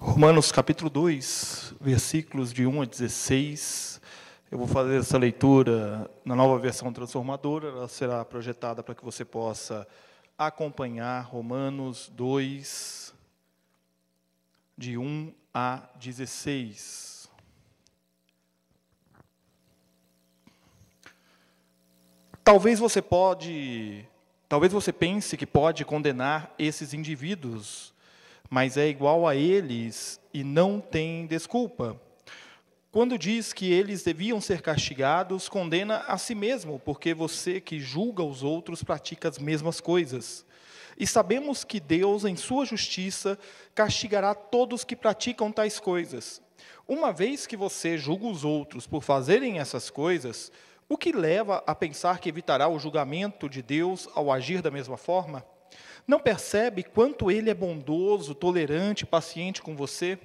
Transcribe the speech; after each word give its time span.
Romanos 0.00 0.52
capítulo 0.52 0.88
2, 0.88 1.74
versículos 1.80 2.52
de 2.52 2.64
1 2.64 2.82
a 2.82 2.84
16. 2.84 4.00
Eu 4.48 4.56
vou 4.56 4.68
fazer 4.68 5.00
essa 5.00 5.18
leitura 5.18 6.08
na 6.24 6.36
nova 6.36 6.56
versão 6.56 6.92
transformadora, 6.92 7.66
ela 7.66 7.88
será 7.88 8.24
projetada 8.24 8.80
para 8.80 8.94
que 8.94 9.04
você 9.04 9.24
possa 9.24 9.88
acompanhar 10.38 11.22
Romanos 11.22 12.08
2, 12.14 13.12
de 14.76 14.96
1 14.96 15.34
a 15.52 15.82
16. 15.96 17.28
Talvez 22.44 22.78
você 22.78 23.02
pode, 23.02 24.06
talvez 24.48 24.72
você 24.72 24.92
pense 24.92 25.36
que 25.36 25.44
pode 25.44 25.84
condenar 25.84 26.54
esses 26.56 26.94
indivíduos 26.94 27.97
mas 28.48 28.76
é 28.76 28.88
igual 28.88 29.26
a 29.26 29.34
eles 29.34 30.20
e 30.32 30.42
não 30.42 30.80
tem 30.80 31.26
desculpa. 31.26 32.00
Quando 32.90 33.18
diz 33.18 33.52
que 33.52 33.70
eles 33.70 34.02
deviam 34.02 34.40
ser 34.40 34.62
castigados, 34.62 35.48
condena 35.48 35.98
a 36.08 36.16
si 36.16 36.34
mesmo, 36.34 36.80
porque 36.82 37.12
você 37.12 37.60
que 37.60 37.78
julga 37.78 38.22
os 38.22 38.42
outros 38.42 38.82
pratica 38.82 39.28
as 39.28 39.38
mesmas 39.38 39.80
coisas. 39.80 40.46
E 40.98 41.06
sabemos 41.06 41.64
que 41.64 41.78
Deus, 41.78 42.24
em 42.24 42.34
sua 42.34 42.64
justiça, 42.64 43.38
castigará 43.74 44.34
todos 44.34 44.84
que 44.84 44.96
praticam 44.96 45.52
tais 45.52 45.78
coisas. 45.78 46.42
Uma 46.88 47.12
vez 47.12 47.46
que 47.46 47.56
você 47.56 47.98
julga 47.98 48.26
os 48.26 48.42
outros 48.42 48.86
por 48.86 49.02
fazerem 49.02 49.58
essas 49.58 49.90
coisas, 49.90 50.50
o 50.88 50.96
que 50.96 51.12
leva 51.12 51.62
a 51.66 51.74
pensar 51.74 52.18
que 52.18 52.30
evitará 52.30 52.66
o 52.68 52.78
julgamento 52.78 53.48
de 53.48 53.60
Deus 53.60 54.08
ao 54.14 54.32
agir 54.32 54.62
da 54.62 54.70
mesma 54.70 54.96
forma? 54.96 55.44
Não 56.08 56.18
percebe 56.18 56.82
quanto 56.82 57.30
ele 57.30 57.50
é 57.50 57.54
bondoso, 57.54 58.34
tolerante, 58.34 59.04
paciente 59.04 59.60
com 59.60 59.76
você? 59.76 60.18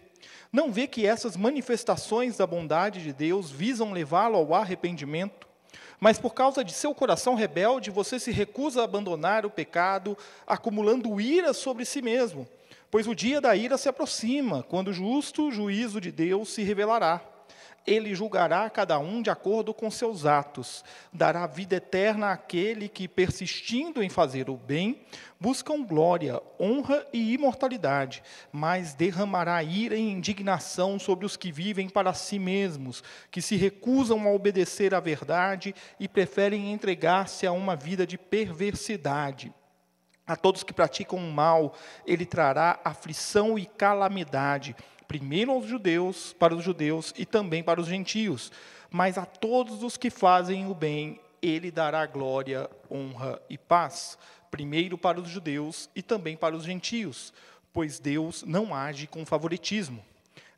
Não 0.50 0.72
vê 0.72 0.88
que 0.88 1.06
essas 1.06 1.36
manifestações 1.36 2.38
da 2.38 2.48
bondade 2.48 3.04
de 3.04 3.12
Deus 3.12 3.52
visam 3.52 3.92
levá-lo 3.92 4.38
ao 4.38 4.54
arrependimento? 4.54 5.46
Mas 6.00 6.18
por 6.18 6.34
causa 6.34 6.64
de 6.64 6.72
seu 6.72 6.96
coração 6.96 7.36
rebelde, 7.36 7.92
você 7.92 8.18
se 8.18 8.32
recusa 8.32 8.80
a 8.80 8.86
abandonar 8.86 9.46
o 9.46 9.50
pecado, 9.50 10.18
acumulando 10.48 11.20
ira 11.20 11.52
sobre 11.52 11.84
si 11.84 12.02
mesmo. 12.02 12.48
Pois 12.90 13.06
o 13.06 13.14
dia 13.14 13.42
da 13.42 13.54
ira 13.54 13.78
se 13.78 13.90
aproxima, 13.90 14.64
quando 14.64 14.88
o 14.88 14.94
justo 14.94 15.52
juízo 15.52 16.00
de 16.00 16.14
Deus 16.14 16.54
se 16.54 16.64
revelará 16.64 17.33
ele 17.86 18.16
julgará 18.16 18.70
cada 18.70 18.98
um 18.98 19.22
de 19.22 19.30
acordo 19.30 19.74
com 19.74 19.92
seus 19.92 20.26
atos, 20.26 20.84
dará 21.12 21.46
vida 21.46 21.76
eterna 21.76 22.32
àquele 22.32 22.88
que, 22.88 23.08
persistindo 23.08 24.02
em 24.02 24.10
fazer 24.10 24.50
o 24.50 24.56
bem, 24.56 25.02
buscam 25.40 25.84
glória, 25.84 26.42
honra 26.60 27.06
e 27.12 27.34
imortalidade, 27.34 28.24
mas 28.52 28.94
derramará 28.94 29.62
ira 29.62 29.96
e 29.96 30.10
indignação 30.10 30.98
sobre 30.98 31.26
os 31.26 31.36
que 31.36 31.52
vivem 31.52 31.90
para 31.90 32.14
si 32.14 32.40
mesmos, 32.40 33.04
que 33.30 33.42
se 33.42 33.58
recusam 33.58 34.26
a 34.28 34.32
obedecer 34.32 34.96
à 34.96 35.00
verdade 35.02 35.76
e 36.00 36.08
preferem 36.08 36.72
entregar-se 36.72 37.46
a 37.46 37.52
uma 37.52 37.76
vida 37.76 38.08
de 38.08 38.18
perversidade. 38.18 39.54
A 40.26 40.38
todos 40.38 40.64
que 40.64 40.72
praticam 40.72 41.20
o 41.20 41.34
mal, 41.34 41.76
ele 42.06 42.26
trará 42.26 42.80
aflição 42.86 43.60
e 43.60 43.66
calamidade 43.66 44.74
primeiro 45.14 45.52
aos 45.52 45.68
judeus, 45.68 46.34
para 46.34 46.56
os 46.56 46.64
judeus 46.64 47.14
e 47.16 47.24
também 47.24 47.62
para 47.62 47.80
os 47.80 47.86
gentios, 47.86 48.52
mas 48.90 49.16
a 49.16 49.28
todos 49.28 49.84
os 49.84 49.96
que 49.96 50.10
fazem 50.10 50.66
o 50.66 50.74
bem, 50.74 51.20
ele 51.40 51.70
dará 51.70 52.04
glória, 52.08 52.68
honra 52.90 53.40
e 53.48 53.56
paz, 53.56 54.18
primeiro 54.50 54.98
para 54.98 55.22
os 55.22 55.30
judeus 55.30 55.88
e 55.96 56.02
também 56.02 56.36
para 56.36 56.56
os 56.56 56.64
gentios, 56.64 57.32
pois 57.72 58.00
Deus 58.00 58.42
não 58.42 58.74
age 58.74 59.06
com 59.06 59.24
favoritismo. 59.24 60.04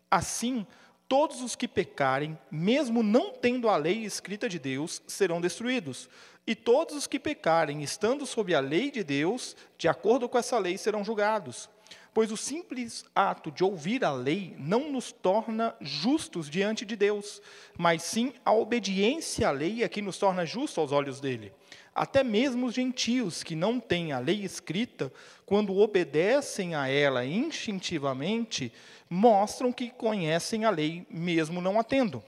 Assim, 0.09 0.65
todos 1.05 1.41
os 1.41 1.53
que 1.53 1.67
pecarem, 1.67 2.39
mesmo 2.49 3.03
não 3.03 3.33
tendo 3.33 3.67
a 3.67 3.75
lei 3.75 4.05
escrita 4.05 4.47
de 4.47 4.57
Deus, 4.57 5.01
serão 5.05 5.41
destruídos. 5.41 6.07
E 6.47 6.55
todos 6.55 6.95
os 6.95 7.07
que 7.07 7.19
pecarem, 7.19 7.83
estando 7.83 8.25
sob 8.25 8.55
a 8.55 8.61
lei 8.61 8.89
de 8.89 9.03
Deus, 9.03 9.53
de 9.77 9.89
acordo 9.89 10.29
com 10.29 10.37
essa 10.37 10.57
lei, 10.57 10.77
serão 10.77 11.03
julgados 11.03 11.74
pois 12.15 12.31
o 12.31 12.37
simples 12.37 13.03
ato 13.13 13.51
de 13.51 13.61
ouvir 13.61 14.05
a 14.05 14.13
lei 14.13 14.55
não 14.57 14.89
nos 14.89 15.11
torna 15.11 15.75
justos 15.81 16.49
diante 16.49 16.85
de 16.85 16.95
Deus, 16.95 17.41
mas 17.77 18.03
sim 18.03 18.31
a 18.45 18.53
obediência 18.53 19.49
à 19.49 19.51
lei 19.51 19.83
é 19.83 19.89
que 19.89 20.01
nos 20.01 20.17
torna 20.17 20.45
justos 20.45 20.77
aos 20.77 20.93
olhos 20.93 21.19
dele. 21.19 21.51
Até 21.93 22.23
mesmo 22.23 22.67
os 22.67 22.73
gentios 22.73 23.43
que 23.43 23.53
não 23.53 23.81
têm 23.81 24.13
a 24.13 24.19
lei 24.19 24.45
escrita, 24.45 25.11
quando 25.45 25.77
obedecem 25.77 26.73
a 26.73 26.87
ela 26.87 27.25
instintivamente, 27.25 28.71
mostram 29.09 29.73
que 29.73 29.89
conhecem 29.89 30.63
a 30.63 30.69
lei, 30.69 31.05
mesmo 31.09 31.59
não 31.59 31.77
a 31.77 31.83
tendo. 31.83 32.23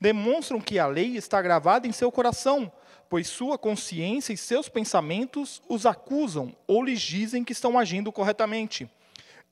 Demonstram 0.00 0.60
que 0.60 0.78
a 0.78 0.86
lei 0.86 1.16
está 1.16 1.42
gravada 1.42 1.88
em 1.88 1.92
seu 1.92 2.12
coração, 2.12 2.70
pois 3.10 3.26
sua 3.26 3.58
consciência 3.58 4.32
e 4.32 4.36
seus 4.36 4.68
pensamentos 4.68 5.60
os 5.68 5.86
acusam 5.86 6.54
ou 6.68 6.84
lhes 6.84 7.00
dizem 7.02 7.42
que 7.42 7.52
estão 7.52 7.76
agindo 7.76 8.12
corretamente. 8.12 8.88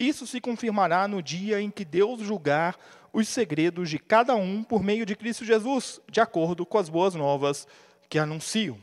Isso 0.02 0.26
se 0.26 0.40
confirmará 0.40 1.06
no 1.06 1.22
dia 1.22 1.60
em 1.60 1.70
que 1.70 1.84
Deus 1.84 2.18
julgar 2.18 2.76
os 3.12 3.28
segredos 3.28 3.88
de 3.88 4.00
cada 4.00 4.34
um 4.34 4.64
por 4.64 4.82
meio 4.82 5.06
de 5.06 5.14
Cristo 5.14 5.44
Jesus, 5.44 6.00
de 6.10 6.20
acordo 6.20 6.66
com 6.66 6.76
as 6.76 6.88
boas 6.88 7.14
novas 7.14 7.68
que 8.08 8.18
anuncio. 8.18 8.76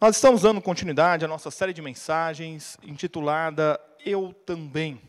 Nós 0.00 0.16
estamos 0.16 0.42
dando 0.42 0.60
continuidade 0.60 1.24
à 1.24 1.28
nossa 1.28 1.52
série 1.52 1.72
de 1.72 1.80
mensagens 1.80 2.76
intitulada 2.82 3.80
Eu 4.04 4.34
Também. 4.44 5.00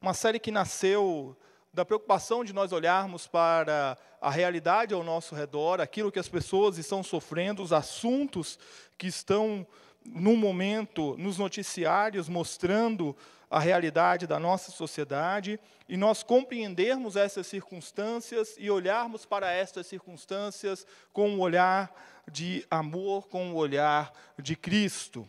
Uma 0.00 0.14
série 0.14 0.38
que 0.38 0.52
nasceu 0.52 1.36
da 1.74 1.84
preocupação 1.84 2.44
de 2.44 2.52
nós 2.52 2.70
olharmos 2.70 3.26
para 3.26 3.98
a 4.20 4.30
realidade 4.30 4.94
ao 4.94 5.02
nosso 5.02 5.34
redor, 5.34 5.80
aquilo 5.80 6.12
que 6.12 6.20
as 6.20 6.28
pessoas 6.28 6.78
estão 6.78 7.02
sofrendo, 7.02 7.64
os 7.64 7.72
assuntos 7.72 8.60
que 8.96 9.08
estão 9.08 9.66
no 10.08 10.36
momento, 10.36 11.16
nos 11.18 11.38
noticiários, 11.38 12.28
mostrando 12.28 13.16
a 13.50 13.60
realidade 13.60 14.26
da 14.26 14.38
nossa 14.38 14.72
sociedade, 14.72 15.58
e 15.88 15.96
nós 15.96 16.22
compreendermos 16.22 17.14
essas 17.14 17.46
circunstâncias 17.46 18.56
e 18.58 18.70
olharmos 18.70 19.24
para 19.24 19.52
estas 19.52 19.86
circunstâncias 19.86 20.86
com 21.12 21.28
um 21.28 21.40
olhar 21.40 21.94
de 22.30 22.66
amor, 22.70 23.28
com 23.28 23.46
um 23.46 23.54
olhar 23.54 24.12
de 24.38 24.56
Cristo. 24.56 25.28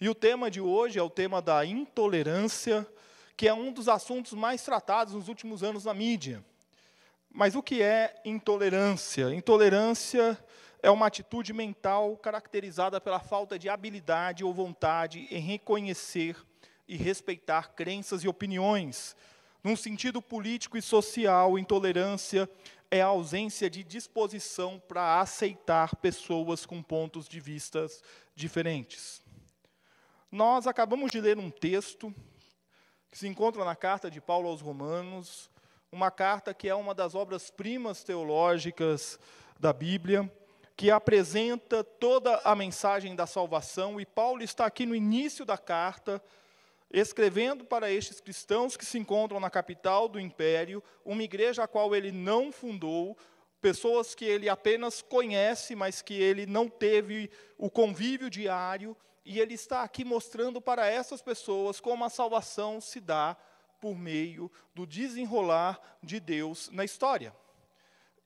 E 0.00 0.08
o 0.08 0.14
tema 0.14 0.50
de 0.50 0.60
hoje 0.60 0.98
é 0.98 1.02
o 1.02 1.10
tema 1.10 1.40
da 1.40 1.64
intolerância, 1.64 2.86
que 3.36 3.46
é 3.46 3.54
um 3.54 3.72
dos 3.72 3.88
assuntos 3.88 4.32
mais 4.32 4.62
tratados 4.62 5.14
nos 5.14 5.28
últimos 5.28 5.62
anos 5.62 5.84
na 5.84 5.94
mídia. 5.94 6.44
Mas 7.30 7.54
o 7.54 7.62
que 7.62 7.80
é 7.80 8.20
intolerância? 8.24 9.32
Intolerância 9.32 10.36
é 10.82 10.90
uma 10.90 11.06
atitude 11.06 11.52
mental 11.52 12.16
caracterizada 12.16 13.00
pela 13.00 13.20
falta 13.20 13.56
de 13.56 13.68
habilidade 13.68 14.44
ou 14.44 14.52
vontade 14.52 15.28
em 15.30 15.38
reconhecer 15.38 16.36
e 16.88 16.96
respeitar 16.96 17.72
crenças 17.74 18.24
e 18.24 18.28
opiniões. 18.28 19.14
Num 19.62 19.76
sentido 19.76 20.20
político 20.20 20.76
e 20.76 20.82
social, 20.82 21.56
intolerância 21.56 22.50
é 22.90 23.00
a 23.00 23.06
ausência 23.06 23.70
de 23.70 23.84
disposição 23.84 24.82
para 24.88 25.20
aceitar 25.20 25.94
pessoas 25.96 26.66
com 26.66 26.82
pontos 26.82 27.28
de 27.28 27.38
vistas 27.38 28.02
diferentes. 28.34 29.22
Nós 30.32 30.66
acabamos 30.66 31.12
de 31.12 31.20
ler 31.20 31.38
um 31.38 31.50
texto 31.50 32.12
que 33.08 33.16
se 33.16 33.28
encontra 33.28 33.64
na 33.64 33.76
carta 33.76 34.10
de 34.10 34.20
Paulo 34.20 34.48
aos 34.48 34.60
Romanos, 34.60 35.48
uma 35.92 36.10
carta 36.10 36.52
que 36.52 36.68
é 36.68 36.74
uma 36.74 36.94
das 36.94 37.14
obras-primas 37.14 38.02
teológicas 38.02 39.18
da 39.60 39.72
Bíblia, 39.72 40.30
que 40.76 40.90
apresenta 40.90 41.84
toda 41.84 42.40
a 42.44 42.54
mensagem 42.54 43.14
da 43.14 43.26
salvação, 43.26 44.00
e 44.00 44.06
Paulo 44.06 44.42
está 44.42 44.66
aqui 44.66 44.86
no 44.86 44.94
início 44.94 45.44
da 45.44 45.58
carta, 45.58 46.22
escrevendo 46.90 47.64
para 47.64 47.90
estes 47.90 48.20
cristãos 48.20 48.76
que 48.76 48.84
se 48.84 48.98
encontram 48.98 49.40
na 49.40 49.50
capital 49.50 50.08
do 50.08 50.20
império, 50.20 50.82
uma 51.04 51.22
igreja 51.22 51.64
a 51.64 51.68
qual 51.68 51.94
ele 51.94 52.12
não 52.12 52.52
fundou, 52.52 53.16
pessoas 53.60 54.14
que 54.14 54.24
ele 54.24 54.48
apenas 54.48 55.00
conhece, 55.00 55.74
mas 55.74 56.02
que 56.02 56.14
ele 56.14 56.46
não 56.46 56.68
teve 56.68 57.30
o 57.56 57.70
convívio 57.70 58.28
diário, 58.28 58.96
e 59.24 59.38
ele 59.38 59.54
está 59.54 59.82
aqui 59.82 60.04
mostrando 60.04 60.60
para 60.60 60.86
essas 60.86 61.22
pessoas 61.22 61.80
como 61.80 62.04
a 62.04 62.10
salvação 62.10 62.80
se 62.80 63.00
dá 63.00 63.36
por 63.80 63.96
meio 63.96 64.50
do 64.74 64.86
desenrolar 64.86 65.80
de 66.02 66.18
Deus 66.18 66.68
na 66.70 66.84
história. 66.84 67.34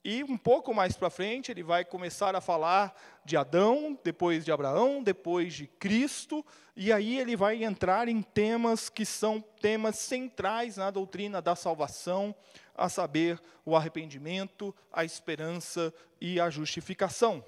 E 0.09 0.23
um 0.23 0.37
pouco 0.37 0.73
mais 0.73 0.95
para 0.95 1.09
frente, 1.09 1.51
ele 1.51 1.61
vai 1.61 1.83
começar 1.83 2.33
a 2.33 2.39
falar 2.39 2.95
de 3.25 3.35
Adão, 3.35 3.99
depois 4.01 4.45
de 4.45 4.53
Abraão, 4.53 5.03
depois 5.03 5.53
de 5.53 5.67
Cristo, 5.67 6.45
e 6.77 6.93
aí 6.93 7.19
ele 7.19 7.35
vai 7.35 7.61
entrar 7.61 8.07
em 8.07 8.21
temas 8.21 8.87
que 8.87 9.05
são 9.05 9.41
temas 9.59 9.97
centrais 9.97 10.77
na 10.77 10.89
doutrina 10.91 11.41
da 11.41 11.57
salvação, 11.57 12.33
a 12.73 12.87
saber, 12.87 13.37
o 13.65 13.75
arrependimento, 13.75 14.73
a 14.93 15.03
esperança 15.03 15.93
e 16.21 16.39
a 16.39 16.49
justificação. 16.49 17.43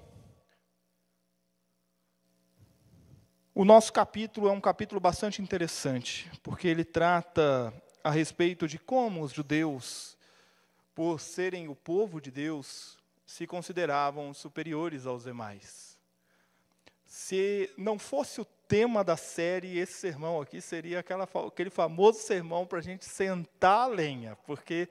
O 3.54 3.64
nosso 3.64 3.90
capítulo 3.90 4.48
é 4.48 4.52
um 4.52 4.60
capítulo 4.60 5.00
bastante 5.00 5.40
interessante, 5.40 6.30
porque 6.42 6.68
ele 6.68 6.84
trata 6.84 7.72
a 8.04 8.10
respeito 8.10 8.68
de 8.68 8.78
como 8.78 9.22
os 9.22 9.32
judeus 9.32 10.19
por 10.94 11.20
serem 11.20 11.68
o 11.68 11.74
povo 11.74 12.20
de 12.20 12.30
Deus, 12.30 12.98
se 13.24 13.46
consideravam 13.46 14.34
superiores 14.34 15.06
aos 15.06 15.24
demais. 15.24 15.98
Se 17.06 17.70
não 17.76 17.98
fosse 17.98 18.40
o 18.40 18.44
tema 18.44 19.02
da 19.02 19.16
série, 19.16 19.78
esse 19.78 19.94
sermão 19.94 20.40
aqui 20.40 20.60
seria 20.60 21.00
aquela, 21.00 21.28
aquele 21.46 21.70
famoso 21.70 22.20
sermão 22.20 22.66
para 22.66 22.78
a 22.78 22.82
gente 22.82 23.04
sentar 23.04 23.82
a 23.82 23.86
lenha, 23.86 24.36
porque 24.46 24.88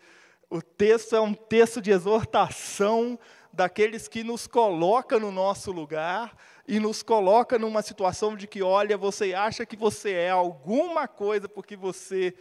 o 0.50 0.62
texto 0.62 1.16
é 1.16 1.22
um 1.22 1.34
texto 1.34 1.82
de 1.82 1.92
exortação 1.92 3.20
daqueles 3.54 4.08
que 4.08 4.24
nos 4.24 4.48
coloca 4.48 5.20
no 5.20 5.32
nosso 5.32 5.72
lugar 5.72 6.36
e 6.68 6.80
nos 6.80 7.02
coloca 7.02 7.58
numa 7.58 7.82
situação 7.82 8.36
de 8.36 8.48
que, 8.48 8.62
olha, 8.62 8.98
você 8.98 9.34
acha 9.34 9.66
que 9.66 9.76
você 9.76 10.12
é 10.12 10.30
alguma 10.30 11.08
coisa 11.08 11.48
porque 11.48 11.76
você 11.76 12.34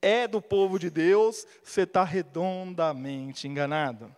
é 0.00 0.28
do 0.28 0.40
povo 0.40 0.78
de 0.78 0.90
Deus, 0.90 1.46
você 1.62 1.82
está 1.82 2.04
redondamente 2.04 3.46
enganado. 3.46 4.14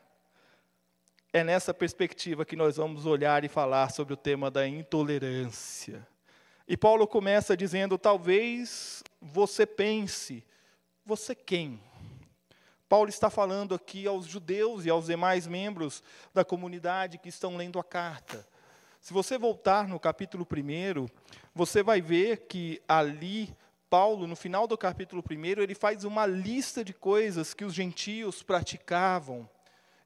É 1.33 1.45
nessa 1.45 1.73
perspectiva 1.73 2.45
que 2.45 2.57
nós 2.57 2.77
vamos 2.77 3.07
olhar 3.07 3.45
e 3.45 3.49
falar 3.49 3.91
sobre 3.91 4.15
o 4.15 4.17
tema 4.17 4.51
da 4.51 4.67
intolerância. 4.67 6.07
E 6.67 6.77
Paulo 6.77 7.07
começa 7.07 7.57
dizendo: 7.57 7.97
talvez 7.97 9.03
você 9.21 9.65
pense, 9.65 10.45
você 11.05 11.35
quem? 11.35 11.81
Paulo 12.89 13.09
está 13.09 13.31
falando 13.31 13.73
aqui 13.73 14.07
aos 14.09 14.27
judeus 14.27 14.85
e 14.85 14.91
aos 14.91 15.07
demais 15.07 15.47
membros 15.47 16.03
da 16.35 16.45
comunidade 16.45 17.19
que 17.19 17.29
estão 17.29 17.57
lendo 17.57 17.79
a 17.79 17.85
carta. 17.85 18.45
Se 19.01 19.13
você 19.13 19.39
voltar 19.39 19.87
no 19.87 20.01
capítulo 20.01 20.45
1, 20.45 21.07
você 21.55 21.83
vai 21.85 22.01
ver 22.01 22.49
que 22.49 22.83
ali 22.89 23.57
Paulo, 23.91 24.29
no 24.29 24.37
final 24.37 24.69
do 24.69 24.79
capítulo 24.79 25.21
1, 25.29 25.61
ele 25.61 25.75
faz 25.75 26.05
uma 26.05 26.25
lista 26.25 26.85
de 26.85 26.95
coisas 26.95 27.53
que 27.53 27.65
os 27.65 27.75
gentios 27.75 28.41
praticavam 28.41 29.51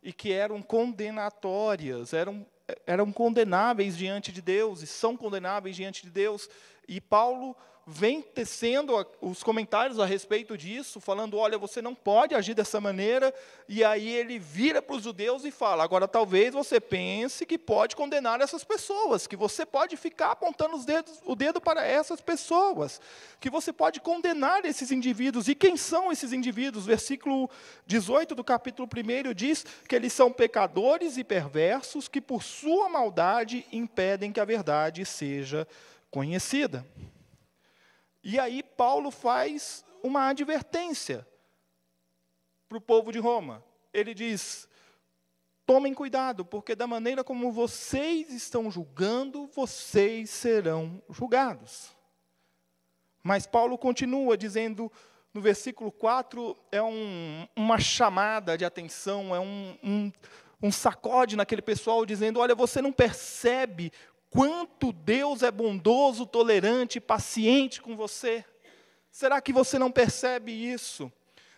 e 0.02 0.10
que 0.10 0.32
eram 0.32 0.62
condenatórias, 0.62 2.14
eram, 2.14 2.46
eram 2.86 3.12
condenáveis 3.12 3.94
diante 3.94 4.32
de 4.32 4.40
Deus 4.40 4.80
e 4.80 4.86
são 4.86 5.18
condenáveis 5.18 5.76
diante 5.76 6.02
de 6.02 6.08
Deus. 6.08 6.48
E 6.88 6.98
Paulo 6.98 7.54
vem 7.86 8.22
tecendo 8.22 8.94
os 9.20 9.42
comentários 9.42 9.98
a 9.98 10.06
respeito 10.06 10.56
disso, 10.56 11.00
falando: 11.00 11.36
olha, 11.36 11.58
você 11.58 11.82
não 11.82 11.94
pode 11.94 12.34
agir 12.34 12.54
dessa 12.54 12.80
maneira. 12.80 13.34
E 13.68 13.84
aí 13.84 14.08
ele 14.08 14.38
vira 14.38 14.80
para 14.80 14.96
os 14.96 15.02
judeus 15.02 15.44
e 15.44 15.50
fala: 15.50 15.84
agora 15.84 16.08
talvez 16.08 16.54
você 16.54 16.80
pense 16.80 17.44
que 17.44 17.58
pode 17.58 17.94
condenar 17.94 18.40
essas 18.40 18.64
pessoas, 18.64 19.26
que 19.26 19.36
você 19.36 19.66
pode 19.66 19.96
ficar 19.96 20.32
apontando 20.32 20.76
os 20.76 20.84
dedos, 20.84 21.20
o 21.24 21.34
dedo 21.34 21.60
para 21.60 21.84
essas 21.84 22.20
pessoas, 22.20 23.00
que 23.38 23.50
você 23.50 23.72
pode 23.72 24.00
condenar 24.00 24.64
esses 24.64 24.90
indivíduos. 24.90 25.48
E 25.48 25.54
quem 25.54 25.76
são 25.76 26.10
esses 26.10 26.32
indivíduos? 26.32 26.86
Versículo 26.86 27.50
18 27.86 28.34
do 28.34 28.44
capítulo 28.44 28.88
1 28.88 29.34
diz 29.34 29.64
que 29.86 29.94
eles 29.94 30.12
são 30.12 30.32
pecadores 30.32 31.18
e 31.18 31.24
perversos 31.24 32.08
que, 32.08 32.20
por 32.20 32.42
sua 32.42 32.88
maldade, 32.88 33.66
impedem 33.70 34.32
que 34.32 34.40
a 34.40 34.44
verdade 34.44 35.04
seja 35.04 35.68
conhecida. 36.10 36.86
E 38.24 38.38
aí 38.38 38.62
Paulo 38.62 39.10
faz 39.10 39.84
uma 40.02 40.28
advertência 40.28 41.28
para 42.66 42.78
o 42.78 42.80
povo 42.80 43.12
de 43.12 43.18
Roma. 43.18 43.62
Ele 43.92 44.14
diz: 44.14 44.66
tomem 45.66 45.92
cuidado, 45.92 46.42
porque 46.42 46.74
da 46.74 46.86
maneira 46.86 47.22
como 47.22 47.52
vocês 47.52 48.30
estão 48.32 48.70
julgando, 48.70 49.46
vocês 49.48 50.30
serão 50.30 51.02
julgados. 51.10 51.94
Mas 53.22 53.46
Paulo 53.46 53.76
continua 53.76 54.36
dizendo, 54.36 54.90
no 55.32 55.40
versículo 55.40 55.92
4, 55.92 56.56
é 56.72 56.82
um, 56.82 57.46
uma 57.54 57.78
chamada 57.78 58.56
de 58.56 58.64
atenção, 58.64 59.34
é 59.34 59.40
um, 59.40 59.78
um, 59.82 60.12
um 60.62 60.72
sacode 60.72 61.36
naquele 61.36 61.62
pessoal, 61.62 62.06
dizendo: 62.06 62.40
olha, 62.40 62.54
você 62.54 62.80
não 62.80 62.92
percebe 62.92 63.92
quanto 64.34 64.92
Deus 64.92 65.44
é 65.44 65.50
bondoso, 65.50 66.26
tolerante, 66.26 67.00
paciente 67.00 67.80
com 67.80 67.94
você. 67.96 68.44
Será 69.08 69.40
que 69.40 69.52
você 69.52 69.78
não 69.78 69.92
percebe 69.92 70.50
isso? 70.50 71.10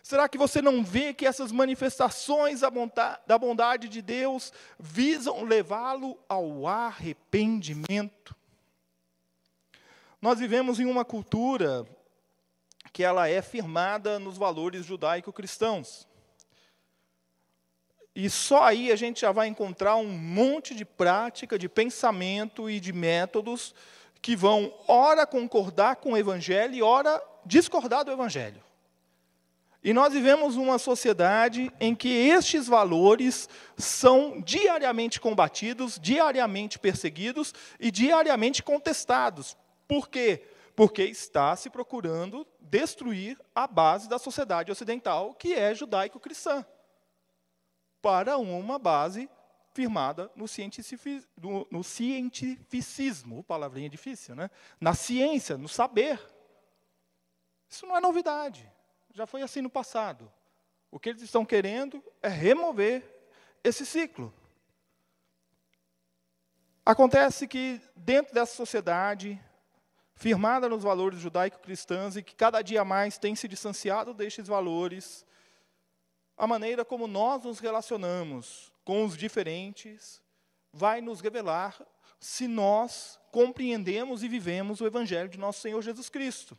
Será 0.03 0.29
que 0.29 0.37
você 0.37 0.61
não 0.61 0.83
vê 0.83 1.11
que 1.11 1.25
essas 1.25 1.51
manifestações 1.51 2.61
da 2.61 3.37
bondade 3.39 3.89
de 3.89 4.01
Deus 4.01 4.53
visam 4.79 5.43
levá-lo 5.43 6.19
ao 6.29 6.67
arrependimento? 6.67 8.35
Nós 10.21 10.39
vivemos 10.39 10.79
em 10.79 10.85
uma 10.85 11.03
cultura 11.03 11.83
que 12.93 13.03
ela 13.03 13.27
é 13.27 13.41
firmada 13.41 14.19
nos 14.19 14.37
valores 14.37 14.85
judaico-cristãos. 14.85 16.06
E 18.19 18.31
só 18.31 18.63
aí 18.63 18.91
a 18.91 18.95
gente 18.95 19.21
já 19.21 19.31
vai 19.31 19.47
encontrar 19.47 19.95
um 19.95 20.07
monte 20.07 20.73
de 20.73 20.83
prática, 20.83 21.55
de 21.55 21.69
pensamento 21.69 22.67
e 22.67 22.79
de 22.79 22.91
métodos 22.91 23.75
que 24.23 24.35
vão, 24.35 24.73
ora, 24.87 25.23
concordar 25.27 25.97
com 25.97 26.13
o 26.13 26.17
Evangelho 26.17 26.73
e, 26.73 26.81
ora, 26.81 27.21
discordar 27.45 28.03
do 28.03 28.11
Evangelho. 28.11 28.59
E 29.83 29.93
nós 29.93 30.13
vivemos 30.13 30.55
uma 30.55 30.79
sociedade 30.79 31.71
em 31.79 31.93
que 31.93 32.09
estes 32.09 32.65
valores 32.65 33.47
são 33.77 34.41
diariamente 34.41 35.21
combatidos, 35.21 35.99
diariamente 36.01 36.79
perseguidos 36.79 37.53
e 37.79 37.91
diariamente 37.91 38.63
contestados. 38.63 39.55
Por 39.87 40.09
quê? 40.09 40.41
Porque 40.75 41.03
está 41.03 41.55
se 41.55 41.69
procurando 41.69 42.47
destruir 42.59 43.37
a 43.53 43.67
base 43.67 44.09
da 44.09 44.17
sociedade 44.17 44.71
ocidental, 44.71 45.35
que 45.35 45.53
é 45.53 45.75
judaico-cristã 45.75 46.65
para 48.07 48.37
uma 48.37 48.79
base 48.79 49.29
firmada 49.73 50.31
no, 50.33 50.45
no, 51.35 51.67
no 51.69 51.83
cientificismo, 51.83 53.43
palavrinha 53.43 53.89
difícil, 53.89 54.33
né? 54.33 54.49
na 54.79 54.93
ciência, 54.93 55.57
no 55.57 55.67
saber. 55.67 56.17
Isso 57.69 57.85
não 57.85 57.97
é 57.97 57.99
novidade, 57.99 58.71
já 59.13 59.27
foi 59.27 59.41
assim 59.41 59.59
no 59.61 59.69
passado. 59.69 60.31
O 60.89 60.97
que 60.97 61.09
eles 61.09 61.21
estão 61.21 61.43
querendo 61.43 62.01
é 62.21 62.29
remover 62.29 63.03
esse 63.61 63.85
ciclo. 63.85 64.33
Acontece 66.85 67.45
que, 67.45 67.81
dentro 67.93 68.33
dessa 68.33 68.55
sociedade, 68.55 69.37
firmada 70.15 70.69
nos 70.69 70.81
valores 70.81 71.19
judaico-cristãos 71.19 72.15
e 72.15 72.23
que 72.23 72.33
cada 72.33 72.61
dia 72.61 72.85
mais 72.85 73.17
tem 73.17 73.35
se 73.35 73.49
distanciado 73.49 74.13
destes 74.13 74.47
valores, 74.47 75.25
a 76.37 76.45
maneira 76.45 76.85
como 76.85 77.07
nós 77.07 77.43
nos 77.43 77.59
relacionamos 77.59 78.71
com 78.85 79.03
os 79.03 79.17
diferentes 79.17 80.21
vai 80.71 81.01
nos 81.01 81.19
revelar 81.19 81.81
se 82.19 82.47
nós 82.47 83.19
compreendemos 83.31 84.23
e 84.23 84.27
vivemos 84.27 84.79
o 84.79 84.85
Evangelho 84.85 85.29
de 85.29 85.37
nosso 85.37 85.61
Senhor 85.61 85.81
Jesus 85.81 86.09
Cristo. 86.09 86.57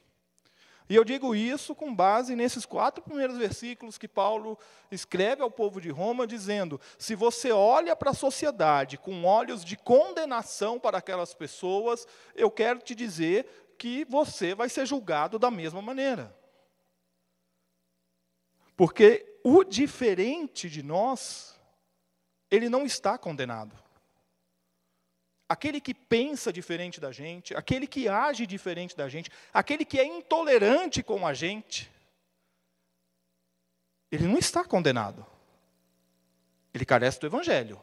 E 0.88 0.94
eu 0.94 1.04
digo 1.04 1.34
isso 1.34 1.74
com 1.74 1.94
base 1.94 2.34
nesses 2.34 2.64
quatro 2.64 3.02
primeiros 3.02 3.36
versículos 3.36 3.98
que 3.98 4.08
Paulo 4.08 4.58
escreve 4.90 5.42
ao 5.42 5.50
povo 5.50 5.80
de 5.82 5.90
Roma, 5.90 6.26
dizendo: 6.26 6.80
se 6.98 7.14
você 7.14 7.52
olha 7.52 7.94
para 7.94 8.10
a 8.10 8.14
sociedade 8.14 8.96
com 8.96 9.24
olhos 9.24 9.62
de 9.62 9.76
condenação 9.76 10.80
para 10.80 10.96
aquelas 10.96 11.34
pessoas, 11.34 12.06
eu 12.34 12.50
quero 12.50 12.78
te 12.78 12.94
dizer 12.94 13.74
que 13.76 14.06
você 14.06 14.54
vai 14.54 14.70
ser 14.70 14.86
julgado 14.86 15.38
da 15.38 15.50
mesma 15.50 15.82
maneira. 15.82 16.34
Porque 18.74 19.27
o 19.42 19.64
diferente 19.64 20.68
de 20.68 20.82
nós, 20.82 21.58
ele 22.50 22.68
não 22.68 22.84
está 22.84 23.16
condenado. 23.16 23.76
Aquele 25.48 25.80
que 25.80 25.94
pensa 25.94 26.52
diferente 26.52 27.00
da 27.00 27.10
gente, 27.10 27.54
aquele 27.54 27.86
que 27.86 28.08
age 28.08 28.46
diferente 28.46 28.96
da 28.96 29.08
gente, 29.08 29.30
aquele 29.52 29.84
que 29.84 29.98
é 29.98 30.04
intolerante 30.04 31.02
com 31.02 31.26
a 31.26 31.32
gente, 31.32 31.90
ele 34.10 34.26
não 34.26 34.38
está 34.38 34.64
condenado. 34.64 35.24
Ele 36.72 36.84
carece 36.84 37.18
do 37.20 37.26
Evangelho. 37.26 37.80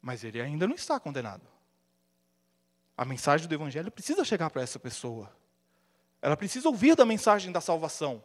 Mas 0.00 0.24
ele 0.24 0.40
ainda 0.40 0.66
não 0.66 0.74
está 0.74 0.98
condenado. 0.98 1.46
A 2.96 3.04
mensagem 3.04 3.46
do 3.46 3.54
Evangelho 3.54 3.90
precisa 3.90 4.24
chegar 4.24 4.48
para 4.50 4.62
essa 4.62 4.78
pessoa. 4.78 5.30
Ela 6.22 6.36
precisa 6.36 6.68
ouvir 6.68 6.96
da 6.96 7.04
mensagem 7.04 7.52
da 7.52 7.60
salvação. 7.60 8.24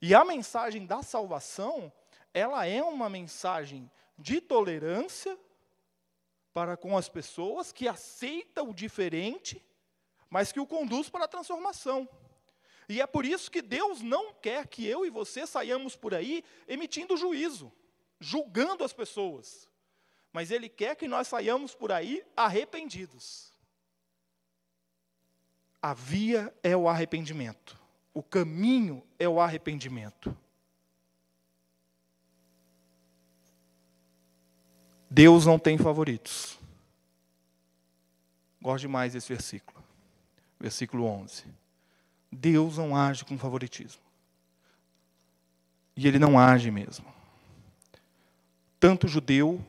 E 0.00 0.14
a 0.14 0.24
mensagem 0.24 0.86
da 0.86 1.02
salvação, 1.02 1.92
ela 2.32 2.66
é 2.66 2.82
uma 2.82 3.08
mensagem 3.08 3.90
de 4.18 4.40
tolerância 4.40 5.38
para 6.52 6.76
com 6.76 6.96
as 6.96 7.08
pessoas 7.08 7.72
que 7.72 7.86
aceita 7.86 8.62
o 8.62 8.74
diferente, 8.74 9.64
mas 10.28 10.52
que 10.52 10.60
o 10.60 10.66
conduz 10.66 11.08
para 11.08 11.24
a 11.24 11.28
transformação. 11.28 12.08
E 12.88 13.00
é 13.00 13.06
por 13.06 13.24
isso 13.24 13.50
que 13.50 13.62
Deus 13.62 14.00
não 14.00 14.32
quer 14.34 14.66
que 14.66 14.86
eu 14.86 15.06
e 15.06 15.10
você 15.10 15.46
saiamos 15.46 15.94
por 15.94 16.14
aí 16.14 16.42
emitindo 16.66 17.16
juízo, 17.16 17.72
julgando 18.18 18.82
as 18.82 18.92
pessoas 18.92 19.70
mas 20.32 20.50
Ele 20.50 20.68
quer 20.68 20.96
que 20.96 21.08
nós 21.08 21.28
saiamos 21.28 21.74
por 21.74 21.90
aí 21.90 22.24
arrependidos. 22.36 23.52
A 25.82 25.94
via 25.94 26.54
é 26.62 26.76
o 26.76 26.88
arrependimento, 26.88 27.79
o 28.12 28.22
caminho 28.22 29.02
é 29.18 29.28
o 29.28 29.40
arrependimento. 29.40 30.36
Deus 35.08 35.46
não 35.46 35.58
tem 35.58 35.76
favoritos. 35.76 36.58
Gosto 38.62 38.82
demais 38.82 39.12
desse 39.12 39.28
versículo. 39.28 39.82
Versículo 40.58 41.04
11. 41.04 41.44
Deus 42.30 42.78
não 42.78 42.94
age 42.94 43.24
com 43.24 43.36
favoritismo. 43.38 44.02
E 45.96 46.06
ele 46.06 46.18
não 46.18 46.38
age 46.38 46.70
mesmo. 46.70 47.06
Tanto 48.78 49.08
judeu 49.08 49.64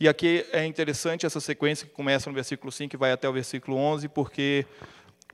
e 0.00 0.08
aqui 0.08 0.46
é 0.50 0.64
interessante 0.64 1.26
essa 1.26 1.40
sequência 1.40 1.86
que 1.86 1.92
começa 1.92 2.30
no 2.30 2.34
versículo 2.34 2.72
5 2.72 2.96
e 2.96 2.98
vai 2.98 3.12
até 3.12 3.28
o 3.28 3.32
versículo 3.34 3.76
11, 3.76 4.08
porque 4.08 4.64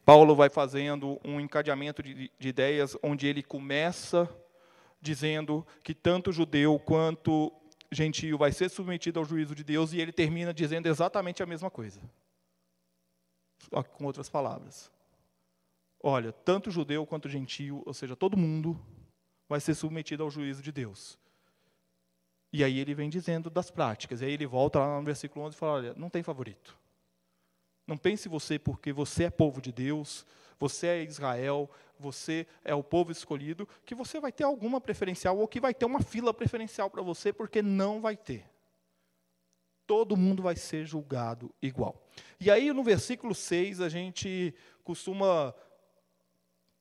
Paulo 0.07 0.37
vai 0.37 0.49
fazendo 0.49 1.21
um 1.25 1.41
encadeamento 1.41 2.01
de, 2.01 2.31
de 2.39 2.49
ideias 2.49 2.97
onde 3.03 3.27
ele 3.27 3.43
começa 3.43 4.33
dizendo 5.01 5.67
que 5.83 5.93
tanto 5.93 6.31
judeu 6.31 6.79
quanto 6.79 7.53
gentio 7.91 8.39
vai 8.39 8.53
ser 8.53 8.71
submetido 8.71 9.19
ao 9.19 9.25
juízo 9.25 9.53
de 9.53 9.65
Deus 9.65 9.93
e 9.93 10.01
ele 10.01 10.13
termina 10.13 10.55
dizendo 10.55 10.87
exatamente 10.87 11.43
a 11.43 11.47
mesma 11.47 11.69
coisa. 11.69 12.01
Só 13.59 13.83
com 13.83 14.05
outras 14.05 14.29
palavras. 14.29 14.93
Olha, 16.01 16.31
tanto 16.31 16.71
judeu 16.71 17.05
quanto 17.05 17.29
gentio, 17.29 17.83
ou 17.85 17.93
seja, 17.93 18.15
todo 18.15 18.37
mundo 18.37 18.81
vai 19.49 19.59
ser 19.59 19.75
submetido 19.75 20.23
ao 20.23 20.31
juízo 20.31 20.63
de 20.63 20.71
Deus. 20.71 21.19
E 22.53 22.63
aí 22.63 22.79
ele 22.79 22.95
vem 22.95 23.11
dizendo 23.11 23.51
das 23.51 23.73
práticas. 23.73 24.21
E 24.21 24.25
aí 24.27 24.33
ele 24.35 24.47
volta 24.47 24.79
lá 24.79 25.01
no 25.01 25.05
versículo 25.05 25.45
11 25.47 25.57
e 25.57 25.59
fala: 25.59 25.73
olha, 25.73 25.95
não 25.95 26.09
tem 26.09 26.23
favorito. 26.23 26.79
Não 27.87 27.97
pense 27.97 28.29
você 28.29 28.59
porque 28.59 28.93
você 28.93 29.25
é 29.25 29.31
povo 29.31 29.61
de 29.61 29.71
Deus, 29.71 30.27
você 30.59 30.87
é 30.89 31.03
Israel, 31.03 31.71
você 31.99 32.47
é 32.65 32.75
o 32.75 32.83
povo 32.83 33.13
escolhido, 33.13 33.69
que 33.85 33.95
você 33.95 34.19
vai 34.19 34.33
ter 34.33 34.45
alguma 34.45 34.81
preferencial 34.81 35.39
ou 35.39 35.47
que 35.47 35.61
vai 35.61 35.73
ter 35.73 35.85
uma 35.85 36.01
fila 36.01 36.35
preferencial 36.35 36.91
para 36.91 37.03
você, 37.03 37.33
porque 37.33 37.63
não 37.63 38.01
vai 38.01 38.17
ter. 38.17 38.45
Todo 39.87 40.17
mundo 40.17 40.43
vai 40.43 40.57
ser 40.57 40.85
julgado 40.85 41.55
igual. 41.63 42.03
E 42.41 42.51
aí 42.51 42.73
no 42.73 42.83
versículo 42.83 43.35
6 43.35 43.81
a 43.81 43.89
gente 43.89 44.55
costuma 44.83 45.55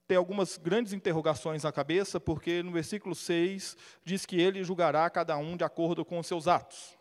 tem 0.06 0.16
algumas 0.16 0.56
grandes 0.56 0.92
interrogações 0.92 1.64
na 1.64 1.72
cabeça, 1.72 2.20
porque 2.20 2.62
no 2.62 2.70
versículo 2.70 3.14
6 3.14 3.76
diz 4.04 4.24
que 4.24 4.40
ele 4.40 4.62
julgará 4.62 5.08
cada 5.10 5.36
um 5.36 5.56
de 5.56 5.64
acordo 5.64 6.04
com 6.04 6.18
os 6.18 6.26
seus 6.26 6.46
atos. 6.46 6.95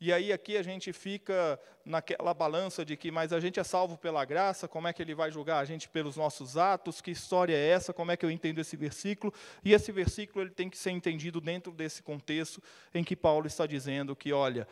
E 0.00 0.12
aí 0.12 0.32
aqui 0.32 0.56
a 0.56 0.62
gente 0.62 0.92
fica 0.92 1.58
naquela 1.84 2.32
balança 2.32 2.84
de 2.84 2.96
que, 2.96 3.10
mas 3.10 3.32
a 3.32 3.40
gente 3.40 3.58
é 3.58 3.64
salvo 3.64 3.96
pela 3.96 4.24
graça, 4.24 4.68
como 4.68 4.86
é 4.86 4.92
que 4.92 5.02
ele 5.02 5.14
vai 5.14 5.30
julgar 5.30 5.58
a 5.58 5.64
gente 5.64 5.88
pelos 5.88 6.16
nossos 6.16 6.56
atos? 6.56 7.00
Que 7.00 7.10
história 7.10 7.54
é 7.54 7.68
essa? 7.70 7.92
Como 7.92 8.12
é 8.12 8.16
que 8.16 8.24
eu 8.24 8.30
entendo 8.30 8.60
esse 8.60 8.76
versículo? 8.76 9.32
E 9.64 9.72
esse 9.72 9.90
versículo 9.90 10.44
ele 10.44 10.50
tem 10.50 10.70
que 10.70 10.78
ser 10.78 10.90
entendido 10.90 11.40
dentro 11.40 11.72
desse 11.72 12.02
contexto 12.02 12.62
em 12.94 13.02
que 13.02 13.16
Paulo 13.16 13.46
está 13.46 13.66
dizendo 13.66 14.14
que, 14.14 14.32
olha, 14.32 14.68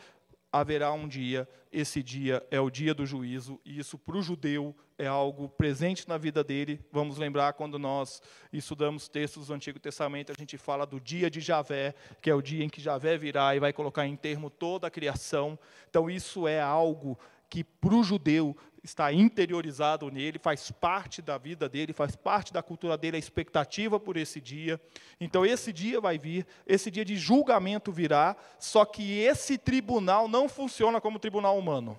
haverá 0.53 0.93
um 0.93 1.07
dia, 1.07 1.49
esse 1.73 2.03
dia 2.03 2.45
é 2.50 2.61
o 2.61 2.71
dia 2.71 2.95
do 2.95 3.05
juízo, 3.05 3.61
e 3.65 3.79
isso 3.79 3.99
para 3.99 4.17
o 4.17 4.23
judeu 4.23 4.75
é 4.99 5.07
algo 5.07 5.49
presente 5.49 6.09
na 6.09 6.17
vida 6.17 6.43
dele. 6.43 6.81
Vamos 6.91 7.19
lembrar 7.19 7.53
quando 7.53 7.79
nós 7.79 8.23
estudamos 8.53 9.09
textos 9.09 9.49
do 9.49 9.55
Antigo 9.55 9.79
Testamento, 9.79 10.33
a 10.33 10.38
gente 10.38 10.57
fala 10.57 10.87
do 10.87 10.99
dia 10.99 11.31
de 11.31 11.41
Javé, 11.41 11.95
que 12.23 12.31
é 12.31 12.35
o 12.35 12.41
dia 12.41 12.65
em 12.65 12.69
que 12.69 12.81
Javé 12.81 13.19
virá 13.19 13.55
e 13.55 13.61
vai 13.61 13.73
colocar 13.73 14.07
em 14.07 14.17
termo 14.17 14.49
toda 14.49 14.87
a 14.87 14.91
criação. 14.91 15.59
Então, 15.88 16.09
isso 16.09 16.49
é 16.49 16.61
algo 16.61 17.19
que 17.49 17.62
para 17.62 17.95
o 17.95 18.03
judeu 18.03 18.57
está 18.83 19.12
interiorizado 19.12 20.11
nele, 20.11 20.38
faz 20.38 20.71
parte 20.71 21.21
da 21.21 21.37
vida 21.37 21.69
dele, 21.69 21.93
faz 21.93 22.15
parte 22.15 22.53
da 22.53 22.62
cultura 22.62 22.97
dele, 22.97 23.17
a 23.17 23.19
expectativa 23.19 23.99
por 23.99 24.17
esse 24.17 24.41
dia. 24.41 24.81
Então, 25.21 25.45
esse 25.45 25.73
dia 25.73 26.00
vai 26.00 26.19
vir, 26.19 26.47
esse 26.67 26.91
dia 26.91 27.05
de 27.05 27.17
julgamento 27.17 27.91
virá, 27.91 28.37
só 28.59 28.85
que 28.85 29.19
esse 29.19 29.59
tribunal 29.59 30.29
não 30.29 30.49
funciona 30.49 31.00
como 31.00 31.19
tribunal 31.19 31.59
humano. 31.59 31.99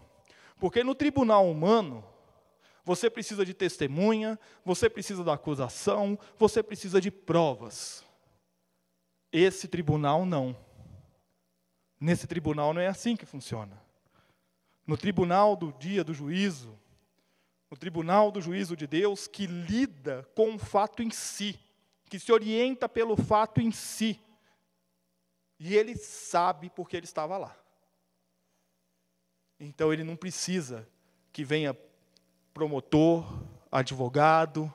Porque 0.60 0.84
no 0.84 0.96
tribunal 0.96 1.50
humano, 1.50 2.04
você 2.84 3.10
precisa 3.10 3.46
de 3.46 3.54
testemunha, 3.54 4.40
você 4.64 4.90
precisa 4.90 5.24
da 5.24 5.34
acusação, 5.34 6.18
você 6.38 6.64
precisa 6.64 7.02
de 7.02 7.12
provas. 7.12 8.04
Esse 9.32 9.68
tribunal 9.68 10.26
não. 10.26 10.56
Nesse 12.00 12.28
tribunal 12.28 12.74
não 12.74 12.82
é 12.82 12.88
assim 12.88 13.16
que 13.16 13.26
funciona 13.26 13.87
no 14.88 14.98
tribunal 14.98 15.56
do 15.58 15.74
dia 15.74 16.02
do 16.02 16.14
juízo, 16.14 16.80
no 17.70 17.76
tribunal 17.76 18.32
do 18.32 18.42
juízo 18.42 18.76
de 18.76 18.88
Deus, 18.88 19.28
que 19.28 19.46
lida 19.46 20.28
com 20.34 20.56
o 20.56 20.60
fato 20.60 21.04
em 21.04 21.12
si, 21.12 21.60
que 22.10 22.18
se 22.18 22.32
orienta 22.32 22.88
pelo 22.88 23.18
fato 23.18 23.60
em 23.60 23.70
si. 23.70 24.18
E 25.60 25.76
ele 25.76 25.98
sabe 25.98 26.70
porque 26.70 26.96
ele 26.96 27.06
estava 27.06 27.38
lá. 27.38 27.56
Então 29.60 29.92
ele 29.92 30.06
não 30.06 30.16
precisa 30.16 30.88
que 31.34 31.44
venha 31.44 31.78
promotor, 32.54 33.26
advogado, 33.70 34.74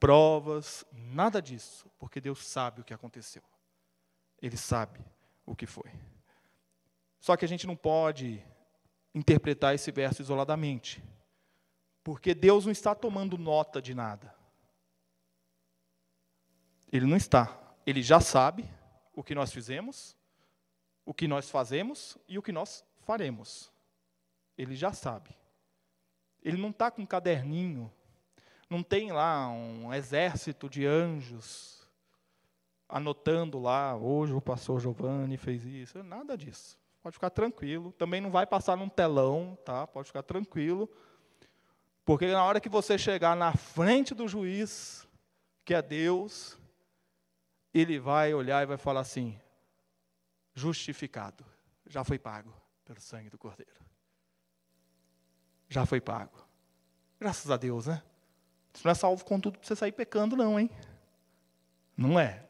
provas, 0.00 0.84
nada 0.92 1.40
disso, 1.40 1.88
porque 1.98 2.20
Deus 2.20 2.44
sabe 2.44 2.80
o 2.80 2.84
que 2.84 2.92
aconteceu. 2.92 3.42
Ele 4.42 4.56
sabe 4.56 5.00
o 5.46 5.54
que 5.54 5.66
foi. 5.66 5.90
Só 7.20 7.36
que 7.36 7.44
a 7.44 7.48
gente 7.48 7.66
não 7.66 7.76
pode 7.76 8.44
interpretar 9.14 9.74
esse 9.74 9.90
verso 9.90 10.20
isoladamente. 10.20 11.02
Porque 12.02 12.34
Deus 12.34 12.64
não 12.64 12.72
está 12.72 12.94
tomando 12.94 13.38
nota 13.38 13.80
de 13.80 13.94
nada. 13.94 14.34
Ele 16.92 17.06
não 17.06 17.16
está. 17.16 17.58
Ele 17.86 18.02
já 18.02 18.20
sabe 18.20 18.68
o 19.14 19.22
que 19.22 19.34
nós 19.34 19.52
fizemos, 19.52 20.16
o 21.04 21.14
que 21.14 21.28
nós 21.28 21.50
fazemos 21.50 22.18
e 22.28 22.38
o 22.38 22.42
que 22.42 22.52
nós 22.52 22.84
faremos. 23.02 23.72
Ele 24.56 24.74
já 24.74 24.92
sabe. 24.92 25.30
Ele 26.42 26.56
não 26.56 26.70
está 26.70 26.90
com 26.90 27.02
um 27.02 27.06
caderninho, 27.06 27.90
não 28.68 28.82
tem 28.82 29.12
lá 29.12 29.48
um 29.48 29.92
exército 29.94 30.68
de 30.68 30.84
anjos 30.84 31.74
anotando 32.88 33.58
lá, 33.58 33.96
hoje 33.96 34.32
o 34.32 34.40
pastor 34.40 34.78
Giovanni 34.78 35.36
fez 35.36 35.64
isso, 35.64 36.02
nada 36.02 36.36
disso. 36.36 36.78
Pode 37.04 37.16
ficar 37.16 37.28
tranquilo. 37.28 37.92
Também 37.92 38.18
não 38.18 38.30
vai 38.30 38.46
passar 38.46 38.78
num 38.78 38.88
telão, 38.88 39.58
tá? 39.62 39.86
Pode 39.86 40.06
ficar 40.06 40.22
tranquilo. 40.22 40.88
Porque 42.02 42.26
na 42.32 42.42
hora 42.42 42.62
que 42.62 42.68
você 42.70 42.96
chegar 42.96 43.36
na 43.36 43.52
frente 43.52 44.14
do 44.14 44.26
juiz, 44.26 45.06
que 45.66 45.74
é 45.74 45.82
Deus, 45.82 46.58
ele 47.74 47.98
vai 47.98 48.32
olhar 48.32 48.62
e 48.62 48.66
vai 48.66 48.78
falar 48.78 49.00
assim: 49.00 49.38
justificado, 50.54 51.44
já 51.86 52.02
foi 52.02 52.18
pago 52.18 52.54
pelo 52.86 53.02
sangue 53.02 53.28
do 53.28 53.36
Cordeiro. 53.36 53.84
Já 55.68 55.84
foi 55.84 56.00
pago. 56.00 56.42
Graças 57.20 57.50
a 57.50 57.58
Deus, 57.58 57.86
né? 57.86 58.02
Isso 58.72 58.82
não 58.82 58.92
é 58.92 58.94
salvo 58.94 59.22
com 59.26 59.38
tudo 59.38 59.58
para 59.58 59.68
você 59.68 59.76
sair 59.76 59.92
pecando, 59.92 60.34
não, 60.36 60.58
hein? 60.58 60.70
Não 61.94 62.18
é. 62.18 62.46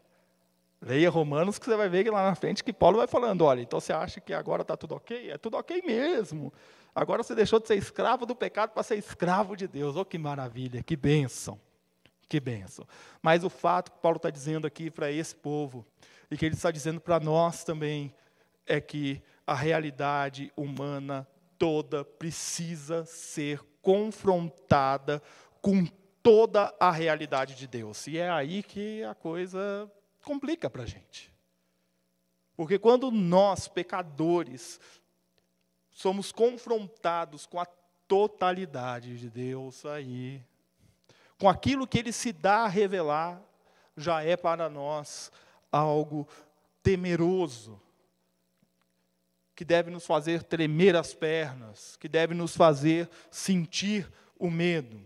Leia 0.84 1.08
Romanos 1.08 1.58
que 1.58 1.64
você 1.64 1.76
vai 1.76 1.88
ver 1.88 2.10
lá 2.10 2.28
na 2.28 2.34
frente 2.34 2.62
que 2.62 2.72
Paulo 2.72 2.98
vai 2.98 3.06
falando, 3.06 3.42
olha, 3.42 3.62
então 3.62 3.80
você 3.80 3.90
acha 3.90 4.20
que 4.20 4.34
agora 4.34 4.60
está 4.60 4.76
tudo 4.76 4.94
ok? 4.94 5.30
É 5.30 5.38
tudo 5.38 5.56
ok 5.56 5.82
mesmo. 5.82 6.52
Agora 6.94 7.22
você 7.22 7.34
deixou 7.34 7.58
de 7.58 7.66
ser 7.66 7.76
escravo 7.76 8.26
do 8.26 8.36
pecado 8.36 8.70
para 8.70 8.82
ser 8.82 8.96
escravo 8.96 9.56
de 9.56 9.66
Deus. 9.66 9.96
Oh, 9.96 10.04
que 10.04 10.18
maravilha, 10.18 10.82
que 10.82 10.94
bênção. 10.94 11.58
Que 12.28 12.38
bênção. 12.38 12.86
Mas 13.22 13.44
o 13.44 13.48
fato 13.48 13.92
que 13.92 13.98
Paulo 13.98 14.18
está 14.18 14.28
dizendo 14.28 14.66
aqui 14.66 14.90
para 14.90 15.10
esse 15.10 15.34
povo, 15.34 15.86
e 16.30 16.36
que 16.36 16.44
ele 16.44 16.54
está 16.54 16.70
dizendo 16.70 17.00
para 17.00 17.18
nós 17.18 17.64
também, 17.64 18.14
é 18.66 18.78
que 18.78 19.22
a 19.46 19.54
realidade 19.54 20.52
humana 20.54 21.26
toda 21.58 22.04
precisa 22.04 23.06
ser 23.06 23.60
confrontada 23.80 25.22
com 25.62 25.86
toda 26.22 26.74
a 26.78 26.90
realidade 26.90 27.54
de 27.54 27.66
Deus. 27.66 28.06
E 28.06 28.18
é 28.18 28.30
aí 28.30 28.62
que 28.62 29.02
a 29.04 29.14
coisa 29.14 29.90
complica 30.24 30.68
para 30.68 30.82
a 30.82 30.86
gente. 30.86 31.32
Porque 32.56 32.78
quando 32.78 33.10
nós, 33.10 33.68
pecadores, 33.68 34.80
somos 35.90 36.32
confrontados 36.32 37.46
com 37.46 37.60
a 37.60 37.66
totalidade 38.06 39.18
de 39.18 39.30
Deus 39.30 39.84
aí, 39.84 40.42
com 41.38 41.48
aquilo 41.48 41.86
que 41.86 41.98
Ele 41.98 42.12
se 42.12 42.32
dá 42.32 42.64
a 42.64 42.68
revelar, 42.68 43.42
já 43.96 44.22
é 44.22 44.36
para 44.36 44.68
nós 44.68 45.30
algo 45.70 46.28
temeroso, 46.82 47.80
que 49.54 49.64
deve 49.64 49.90
nos 49.90 50.04
fazer 50.04 50.42
tremer 50.42 50.96
as 50.96 51.14
pernas, 51.14 51.96
que 51.96 52.08
deve 52.08 52.34
nos 52.34 52.56
fazer 52.56 53.08
sentir 53.30 54.10
o 54.38 54.50
medo. 54.50 55.00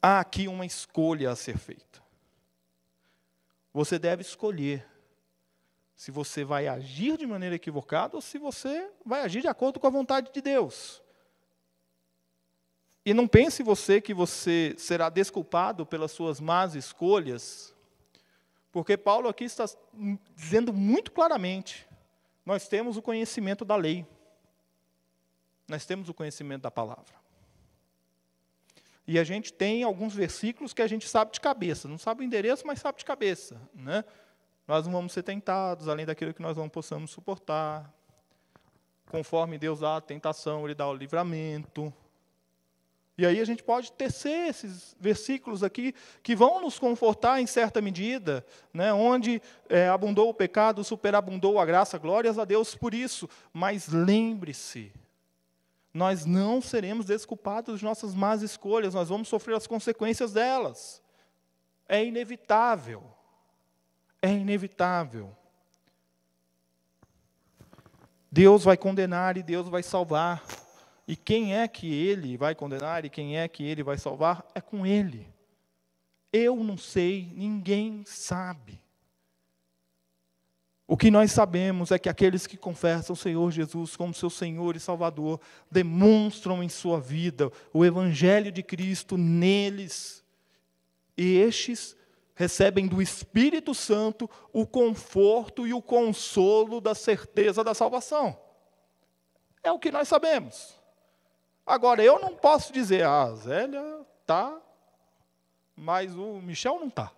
Há 0.00 0.20
aqui 0.20 0.48
uma 0.48 0.66
escolha 0.66 1.30
a 1.30 1.36
ser 1.36 1.58
feita. 1.58 2.01
Você 3.72 3.98
deve 3.98 4.22
escolher 4.22 4.86
se 5.94 6.10
você 6.10 6.44
vai 6.44 6.66
agir 6.66 7.16
de 7.16 7.26
maneira 7.26 7.54
equivocada 7.54 8.16
ou 8.16 8.20
se 8.20 8.38
você 8.38 8.90
vai 9.04 9.22
agir 9.22 9.40
de 9.40 9.48
acordo 9.48 9.78
com 9.78 9.86
a 9.86 9.90
vontade 9.90 10.32
de 10.32 10.40
Deus. 10.40 11.02
E 13.04 13.12
não 13.12 13.26
pense 13.26 13.62
você 13.62 14.00
que 14.00 14.14
você 14.14 14.74
será 14.78 15.08
desculpado 15.08 15.84
pelas 15.84 16.12
suas 16.12 16.40
más 16.40 16.74
escolhas, 16.74 17.74
porque 18.70 18.96
Paulo 18.96 19.28
aqui 19.28 19.44
está 19.44 19.64
dizendo 20.36 20.72
muito 20.72 21.10
claramente: 21.10 21.88
nós 22.44 22.68
temos 22.68 22.96
o 22.96 23.02
conhecimento 23.02 23.64
da 23.64 23.74
lei, 23.74 24.06
nós 25.68 25.84
temos 25.84 26.08
o 26.08 26.14
conhecimento 26.14 26.62
da 26.62 26.70
palavra. 26.70 27.21
E 29.06 29.18
a 29.18 29.24
gente 29.24 29.52
tem 29.52 29.82
alguns 29.82 30.14
versículos 30.14 30.72
que 30.72 30.82
a 30.82 30.86
gente 30.86 31.08
sabe 31.08 31.32
de 31.32 31.40
cabeça, 31.40 31.88
não 31.88 31.98
sabe 31.98 32.22
o 32.22 32.24
endereço, 32.24 32.66
mas 32.66 32.78
sabe 32.78 32.98
de 32.98 33.04
cabeça. 33.04 33.60
Né? 33.74 34.04
Nós 34.66 34.86
não 34.86 34.92
vamos 34.92 35.12
ser 35.12 35.22
tentados, 35.22 35.88
além 35.88 36.06
daquilo 36.06 36.32
que 36.32 36.42
nós 36.42 36.56
não 36.56 36.68
possamos 36.68 37.10
suportar. 37.10 37.92
Conforme 39.10 39.58
Deus 39.58 39.80
dá 39.80 39.96
a 39.96 40.00
tentação, 40.00 40.64
Ele 40.64 40.74
dá 40.74 40.88
o 40.88 40.94
livramento. 40.94 41.92
E 43.18 43.26
aí 43.26 43.40
a 43.40 43.44
gente 43.44 43.62
pode 43.62 43.92
tecer 43.92 44.48
esses 44.48 44.96
versículos 44.98 45.62
aqui 45.62 45.94
que 46.22 46.34
vão 46.34 46.62
nos 46.62 46.78
confortar 46.78 47.40
em 47.40 47.46
certa 47.46 47.80
medida, 47.80 48.44
né? 48.72 48.92
onde 48.92 49.42
é, 49.68 49.88
abundou 49.88 50.30
o 50.30 50.34
pecado, 50.34 50.82
superabundou 50.82 51.58
a 51.58 51.66
graça, 51.66 51.98
glórias 51.98 52.38
a 52.38 52.44
Deus 52.44 52.74
por 52.74 52.94
isso. 52.94 53.28
Mas 53.52 53.88
lembre-se, 53.88 54.92
nós 55.92 56.24
não 56.24 56.62
seremos 56.62 57.06
desculpados 57.06 57.80
de 57.80 57.84
nossas 57.84 58.14
más 58.14 58.42
escolhas, 58.42 58.94
nós 58.94 59.08
vamos 59.08 59.28
sofrer 59.28 59.56
as 59.56 59.66
consequências 59.66 60.32
delas. 60.32 61.02
É 61.88 62.04
inevitável. 62.04 63.02
É 64.20 64.32
inevitável. 64.32 65.36
Deus 68.30 68.64
vai 68.64 68.78
condenar 68.78 69.36
e 69.36 69.42
Deus 69.42 69.68
vai 69.68 69.82
salvar. 69.82 70.42
E 71.06 71.14
quem 71.14 71.54
é 71.54 71.68
que 71.68 71.92
ele 71.92 72.38
vai 72.38 72.54
condenar 72.54 73.04
e 73.04 73.10
quem 73.10 73.38
é 73.38 73.46
que 73.46 73.62
ele 73.62 73.82
vai 73.82 73.98
salvar? 73.98 74.46
É 74.54 74.60
com 74.60 74.86
ele. 74.86 75.28
Eu 76.32 76.56
não 76.64 76.78
sei, 76.78 77.30
ninguém 77.34 78.02
sabe. 78.06 78.80
O 80.92 80.96
que 80.98 81.10
nós 81.10 81.32
sabemos 81.32 81.90
é 81.90 81.98
que 81.98 82.06
aqueles 82.06 82.46
que 82.46 82.54
confessam 82.54 83.14
o 83.14 83.16
Senhor 83.16 83.50
Jesus 83.50 83.96
como 83.96 84.12
seu 84.12 84.28
Senhor 84.28 84.76
e 84.76 84.78
Salvador 84.78 85.40
demonstram 85.70 86.62
em 86.62 86.68
sua 86.68 87.00
vida 87.00 87.50
o 87.72 87.82
Evangelho 87.82 88.52
de 88.52 88.62
Cristo 88.62 89.16
neles. 89.16 90.22
E 91.16 91.38
estes 91.38 91.96
recebem 92.34 92.86
do 92.86 93.00
Espírito 93.00 93.72
Santo 93.72 94.28
o 94.52 94.66
conforto 94.66 95.66
e 95.66 95.72
o 95.72 95.80
consolo 95.80 96.78
da 96.78 96.94
certeza 96.94 97.64
da 97.64 97.72
salvação. 97.72 98.38
É 99.62 99.72
o 99.72 99.78
que 99.78 99.90
nós 99.90 100.08
sabemos. 100.08 100.78
Agora, 101.64 102.04
eu 102.04 102.20
não 102.20 102.36
posso 102.36 102.70
dizer, 102.70 103.06
ah, 103.06 103.22
a 103.22 103.34
Zélia 103.34 104.06
está, 104.20 104.60
mas 105.74 106.14
o 106.14 106.34
Michel 106.42 106.78
não 106.78 106.88
está. 106.88 107.10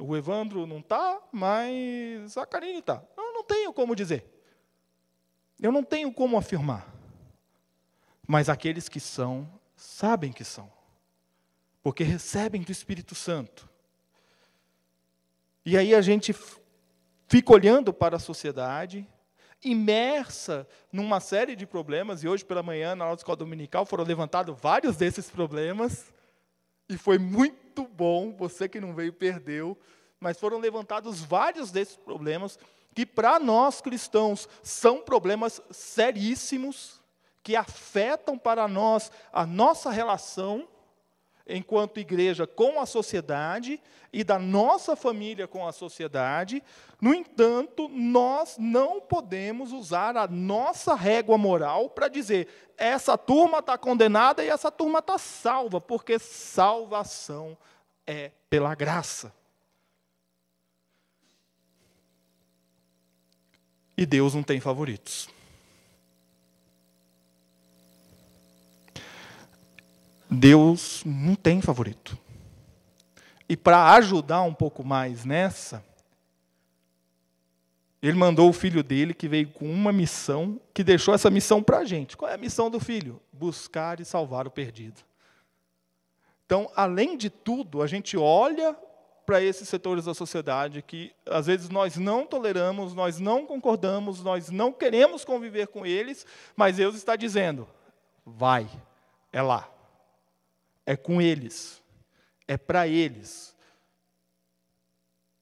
O 0.00 0.16
Evandro 0.16 0.66
não 0.66 0.78
está, 0.78 1.20
mas 1.30 2.36
a 2.36 2.46
Karine 2.46 2.78
está. 2.78 3.02
Eu 3.16 3.32
não 3.34 3.44
tenho 3.44 3.72
como 3.72 3.94
dizer. 3.94 4.24
Eu 5.60 5.70
não 5.70 5.82
tenho 5.82 6.12
como 6.12 6.38
afirmar. 6.38 6.88
Mas 8.26 8.48
aqueles 8.48 8.88
que 8.88 8.98
são, 8.98 9.46
sabem 9.76 10.32
que 10.32 10.44
são. 10.44 10.72
Porque 11.82 12.02
recebem 12.02 12.62
do 12.62 12.72
Espírito 12.72 13.14
Santo. 13.14 13.68
E 15.64 15.76
aí 15.76 15.94
a 15.94 16.00
gente 16.00 16.34
fica 17.28 17.52
olhando 17.52 17.92
para 17.92 18.16
a 18.16 18.20
sociedade 18.20 19.06
imersa 19.62 20.66
numa 20.90 21.20
série 21.20 21.54
de 21.54 21.66
problemas, 21.66 22.24
e 22.24 22.28
hoje 22.28 22.42
pela 22.44 22.62
manhã, 22.62 22.94
na 22.94 23.04
aula 23.04 23.16
de 23.16 23.20
escola 23.20 23.36
dominical, 23.36 23.84
foram 23.84 24.04
levantados 24.04 24.58
vários 24.58 24.96
desses 24.96 25.28
problemas, 25.28 26.14
e 26.88 26.96
foi 26.96 27.18
muito 27.18 27.59
bom, 27.86 28.32
você 28.32 28.68
que 28.68 28.80
não 28.80 28.94
veio 28.94 29.12
perdeu, 29.12 29.78
mas 30.18 30.38
foram 30.38 30.58
levantados 30.58 31.20
vários 31.20 31.70
desses 31.70 31.96
problemas, 31.96 32.58
que 32.94 33.06
para 33.06 33.38
nós 33.38 33.80
cristãos 33.80 34.48
são 34.62 35.00
problemas 35.00 35.60
seríssimos, 35.70 37.00
que 37.42 37.56
afetam 37.56 38.36
para 38.36 38.68
nós 38.68 39.10
a 39.32 39.46
nossa 39.46 39.90
relação 39.90 40.68
enquanto 41.50 42.00
igreja 42.00 42.46
com 42.46 42.80
a 42.80 42.86
sociedade 42.86 43.80
e 44.12 44.24
da 44.24 44.38
nossa 44.38 44.96
família 44.96 45.46
com 45.46 45.66
a 45.66 45.72
sociedade. 45.72 46.62
No 47.00 47.14
entanto, 47.14 47.88
nós 47.88 48.56
não 48.58 49.00
podemos 49.00 49.72
usar 49.72 50.16
a 50.16 50.26
nossa 50.26 50.94
régua 50.94 51.38
moral 51.38 51.90
para 51.90 52.08
dizer 52.08 52.48
essa 52.76 53.16
turma 53.18 53.58
está 53.58 53.76
condenada 53.76 54.44
e 54.44 54.48
essa 54.48 54.70
turma 54.70 55.00
está 55.00 55.18
salva, 55.18 55.80
porque 55.80 56.18
salvação 56.18 57.56
é 58.06 58.30
pela 58.48 58.74
graça. 58.74 59.32
E 63.96 64.06
Deus 64.06 64.34
não 64.34 64.42
tem 64.42 64.60
favoritos. 64.60 65.28
Deus 70.30 71.02
não 71.04 71.34
tem 71.34 71.60
favorito. 71.60 72.16
E 73.48 73.56
para 73.56 73.94
ajudar 73.94 74.42
um 74.42 74.54
pouco 74.54 74.84
mais 74.84 75.24
nessa, 75.24 75.84
ele 78.00 78.16
mandou 78.16 78.48
o 78.48 78.52
filho 78.52 78.84
dele, 78.84 79.12
que 79.12 79.26
veio 79.26 79.48
com 79.48 79.68
uma 79.68 79.92
missão, 79.92 80.60
que 80.72 80.84
deixou 80.84 81.12
essa 81.12 81.28
missão 81.28 81.60
para 81.60 81.78
a 81.78 81.84
gente. 81.84 82.16
Qual 82.16 82.30
é 82.30 82.34
a 82.34 82.38
missão 82.38 82.70
do 82.70 82.78
filho? 82.78 83.20
Buscar 83.32 83.98
e 83.98 84.04
salvar 84.04 84.46
o 84.46 84.50
perdido. 84.52 85.02
Então, 86.46 86.70
além 86.76 87.16
de 87.16 87.28
tudo, 87.28 87.82
a 87.82 87.88
gente 87.88 88.16
olha 88.16 88.76
para 89.26 89.42
esses 89.42 89.68
setores 89.68 90.04
da 90.04 90.14
sociedade 90.14 90.80
que 90.82 91.12
às 91.26 91.46
vezes 91.46 91.68
nós 91.68 91.96
não 91.96 92.24
toleramos, 92.24 92.94
nós 92.94 93.18
não 93.18 93.46
concordamos, 93.46 94.22
nós 94.22 94.48
não 94.48 94.72
queremos 94.72 95.24
conviver 95.24 95.66
com 95.68 95.84
eles, 95.84 96.24
mas 96.56 96.76
Deus 96.76 96.94
está 96.94 97.16
dizendo: 97.16 97.68
vai, 98.24 98.68
é 99.32 99.42
lá 99.42 99.68
é 100.90 100.96
com 100.96 101.22
eles, 101.22 101.80
é 102.48 102.58
para 102.58 102.88
eles. 102.88 103.56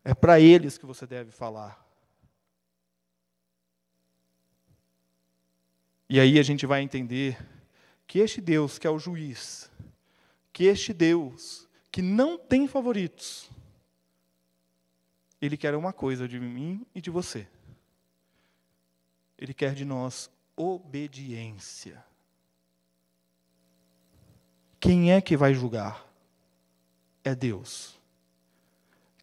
É 0.05 0.13
para 0.13 0.39
eles 0.39 0.77
que 0.77 0.85
você 0.85 1.07
deve 1.07 1.31
falar. 1.31 1.83
E 6.07 6.21
aí 6.21 6.39
a 6.39 6.43
gente 6.43 6.67
vai 6.67 6.83
entender 6.83 7.39
que 8.07 8.19
este 8.19 8.43
Deus, 8.43 8.79
que 8.79 8.87
é 8.87 8.91
o 8.91 8.99
juiz, 8.99 9.71
que 10.53 10.65
este 10.65 10.93
Deus, 10.93 11.67
que 11.91 12.03
não 12.03 12.37
tem 12.37 12.69
favoritos, 12.69 13.51
ele 15.41 15.57
quer 15.57 15.75
uma 15.75 15.95
coisa 15.95 16.29
de 16.29 16.39
mim 16.39 16.87
e 16.95 17.01
de 17.01 17.09
você. 17.09 17.49
Ele 19.39 19.55
quer 19.55 19.75
de 19.75 19.87
nós 19.87 20.31
obediência. 20.55 22.05
Quem 24.81 25.13
é 25.13 25.21
que 25.21 25.37
vai 25.37 25.53
julgar? 25.55 26.07
É 27.25 27.35
Deus. 27.35 27.99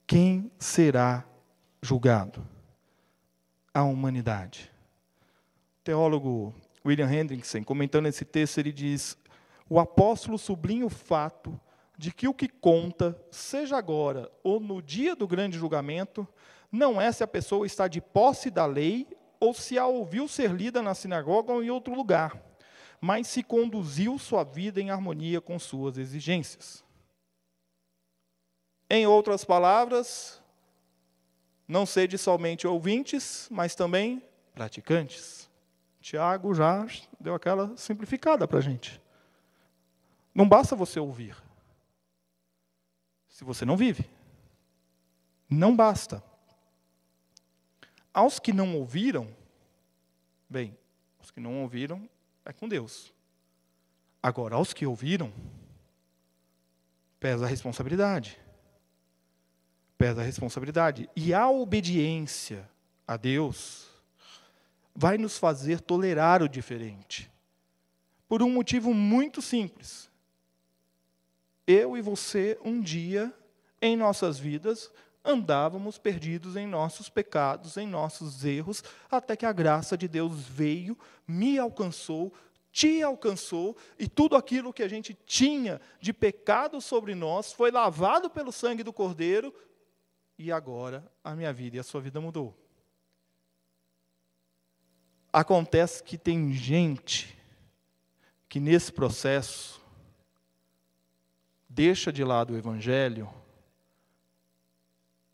Quem 0.05 0.51
será 0.59 1.23
julgado? 1.81 2.45
A 3.73 3.83
humanidade. 3.83 4.69
O 5.79 5.83
teólogo 5.85 6.53
William 6.85 7.09
Hendrickson, 7.09 7.63
comentando 7.63 8.07
esse 8.07 8.25
texto, 8.25 8.57
ele 8.57 8.73
diz: 8.73 9.17
o 9.69 9.79
apóstolo 9.79 10.37
sublinha 10.37 10.85
o 10.85 10.89
fato 10.89 11.57
de 11.97 12.11
que 12.11 12.27
o 12.27 12.33
que 12.33 12.49
conta, 12.49 13.17
seja 13.31 13.77
agora 13.77 14.29
ou 14.43 14.59
no 14.59 14.81
dia 14.81 15.15
do 15.15 15.25
grande 15.25 15.57
julgamento, 15.57 16.27
não 16.69 16.99
é 16.99 17.13
se 17.13 17.23
a 17.23 17.27
pessoa 17.27 17.65
está 17.65 17.87
de 17.87 18.01
posse 18.01 18.51
da 18.51 18.65
lei 18.65 19.07
ou 19.39 19.53
se 19.53 19.77
a 19.77 19.87
ouviu 19.87 20.27
ser 20.27 20.51
lida 20.51 20.81
na 20.81 20.93
sinagoga 20.93 21.53
ou 21.53 21.63
em 21.63 21.69
outro 21.69 21.95
lugar 21.95 22.44
mas 23.05 23.27
se 23.27 23.43
conduziu 23.43 24.17
sua 24.17 24.43
vida 24.43 24.81
em 24.81 24.89
harmonia 24.89 25.39
com 25.39 25.59
suas 25.59 25.95
exigências. 25.95 26.83
Em 28.89 29.05
outras 29.05 29.45
palavras, 29.45 30.41
não 31.67 31.85
sede 31.85 32.17
somente 32.17 32.65
ouvintes, 32.65 33.47
mas 33.51 33.75
também 33.75 34.23
praticantes, 34.55 35.47
Tiago 36.01 36.55
já 36.55 36.87
deu 37.19 37.35
aquela 37.35 37.77
simplificada 37.77 38.47
para 38.47 38.57
a 38.57 38.61
gente. 38.61 38.99
Não 40.33 40.49
basta 40.49 40.75
você 40.75 40.99
ouvir, 40.99 41.37
se 43.29 43.43
você 43.43 43.65
não 43.65 43.77
vive. 43.77 44.09
Não 45.47 45.75
basta. 45.75 46.23
Aos 48.11 48.39
que 48.39 48.51
não 48.51 48.75
ouviram, 48.75 49.31
bem, 50.49 50.75
os 51.21 51.29
que 51.29 51.39
não 51.39 51.61
ouviram 51.61 52.09
é 52.45 52.53
com 52.53 52.67
Deus. 52.67 53.13
Agora, 54.21 54.55
aos 54.55 54.73
que 54.73 54.85
ouviram, 54.85 55.33
pesa 57.19 57.45
a 57.45 57.47
responsabilidade. 57.47 58.39
Pesa 59.97 60.21
a 60.21 60.23
responsabilidade. 60.23 61.09
E 61.15 61.33
a 61.33 61.49
obediência 61.49 62.69
a 63.07 63.17
Deus 63.17 63.89
vai 64.95 65.17
nos 65.17 65.37
fazer 65.37 65.81
tolerar 65.81 66.41
o 66.41 66.49
diferente. 66.49 67.31
Por 68.27 68.41
um 68.41 68.49
motivo 68.49 68.93
muito 68.93 69.41
simples. 69.41 70.09
Eu 71.67 71.97
e 71.97 72.01
você, 72.01 72.57
um 72.63 72.79
dia, 72.79 73.33
em 73.81 73.97
nossas 73.97 74.39
vidas, 74.39 74.91
andávamos 75.25 75.97
perdidos 75.97 76.55
em 76.55 76.67
nossos 76.67 77.09
pecados, 77.09 77.75
em 77.77 77.87
nossos 77.87 78.45
erros, 78.45 78.83
até 79.09 79.35
que 79.35 79.45
a 79.45 79.51
graça 79.51 79.97
de 79.97 80.07
Deus 80.07 80.41
veio, 80.43 80.97
me 81.27 81.57
alcançou, 81.57 82.31
te 82.71 83.01
alcançou, 83.01 83.75
e 83.97 84.07
tudo 84.07 84.35
aquilo 84.35 84.71
que 84.71 84.83
a 84.83 84.87
gente 84.87 85.17
tinha 85.25 85.81
de 85.99 86.13
pecado 86.13 86.79
sobre 86.79 87.15
nós 87.15 87.51
foi 87.51 87.71
lavado 87.71 88.29
pelo 88.29 88.51
sangue 88.51 88.83
do 88.83 88.93
Cordeiro, 88.93 89.53
e 90.37 90.51
agora 90.51 91.09
a 91.23 91.35
minha 91.35 91.51
vida 91.51 91.77
e 91.77 91.79
a 91.79 91.83
sua 91.83 92.01
vida 92.01 92.21
mudou. 92.21 92.55
Acontece 95.31 96.03
que 96.03 96.17
tem 96.17 96.53
gente 96.53 97.37
que 98.47 98.59
nesse 98.59 98.91
processo 98.91 99.81
deixa 101.67 102.11
de 102.11 102.23
lado 102.23 102.53
o 102.53 102.57
Evangelho 102.57 103.29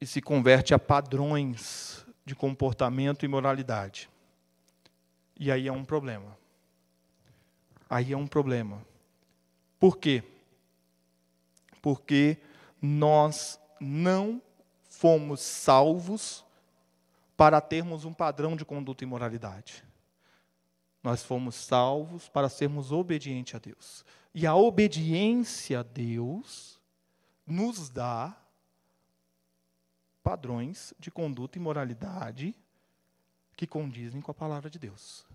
e 0.01 0.07
se 0.07 0.19
converte 0.19 0.73
a 0.73 0.79
padrões 0.79 2.03
de 2.25 2.33
comportamento 2.33 3.23
e 3.23 3.27
moralidade. 3.27 4.09
E 5.39 5.51
aí 5.51 5.67
é 5.67 5.71
um 5.71 5.85
problema. 5.85 6.35
Aí 7.87 8.11
é 8.11 8.17
um 8.17 8.25
problema. 8.25 8.83
Por 9.79 9.97
quê? 9.97 10.23
Porque 11.81 12.37
nós 12.81 13.59
não 13.79 14.41
fomos 14.89 15.39
salvos 15.41 16.43
para 17.37 17.61
termos 17.61 18.03
um 18.03 18.13
padrão 18.13 18.55
de 18.55 18.65
conduta 18.65 19.03
e 19.03 19.07
moralidade. 19.07 19.83
Nós 21.03 21.23
fomos 21.23 21.55
salvos 21.55 22.27
para 22.29 22.49
sermos 22.49 22.91
obedientes 22.91 23.55
a 23.55 23.59
Deus. 23.59 24.05
E 24.33 24.45
a 24.47 24.55
obediência 24.55 25.79
a 25.79 25.83
Deus 25.83 26.79
nos 27.45 27.89
dá 27.89 28.40
padrões 30.23 30.93
de 30.99 31.09
conduta 31.11 31.57
e 31.57 31.61
moralidade 31.61 32.55
que 33.55 33.67
condizem 33.67 34.21
com 34.21 34.31
a 34.31 34.33
palavra 34.33 34.69
de 34.69 34.79
Deus. 34.79 35.25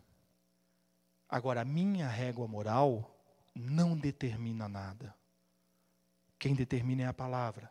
Agora, 1.28 1.62
a 1.62 1.64
minha 1.64 2.08
régua 2.08 2.46
moral 2.46 3.16
não 3.54 3.96
determina 3.96 4.68
nada. 4.68 5.14
Quem 6.38 6.54
determina 6.54 7.02
é 7.02 7.06
a 7.06 7.14
palavra. 7.14 7.70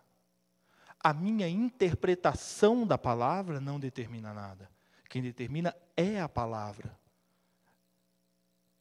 A 1.00 1.14
minha 1.14 1.48
interpretação 1.48 2.86
da 2.86 2.98
palavra 2.98 3.60
não 3.62 3.80
determina 3.80 4.34
nada. 4.34 4.70
Quem 5.08 5.22
determina 5.22 5.76
é 5.96 6.20
a 6.20 6.28
palavra. 6.28 6.98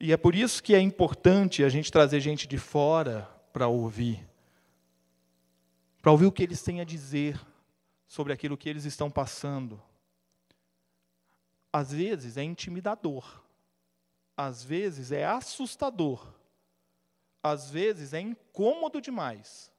E 0.00 0.12
é 0.12 0.16
por 0.16 0.34
isso 0.34 0.62
que 0.62 0.74
é 0.74 0.80
importante 0.80 1.62
a 1.62 1.68
gente 1.68 1.92
trazer 1.92 2.20
gente 2.20 2.46
de 2.48 2.58
fora 2.58 3.28
para 3.52 3.68
ouvir. 3.68 4.26
Para 6.02 6.12
ouvir 6.12 6.26
o 6.26 6.32
que 6.32 6.42
eles 6.42 6.62
têm 6.62 6.80
a 6.80 6.84
dizer 6.84 7.40
sobre 8.06 8.32
aquilo 8.32 8.56
que 8.56 8.68
eles 8.68 8.84
estão 8.84 9.10
passando. 9.10 9.82
Às 11.72 11.92
vezes 11.92 12.36
é 12.36 12.42
intimidador, 12.42 13.42
às 14.36 14.62
vezes 14.62 15.10
é 15.10 15.24
assustador, 15.24 16.32
às 17.42 17.70
vezes 17.70 18.12
é 18.12 18.20
incômodo 18.20 19.00
demais. 19.00 19.70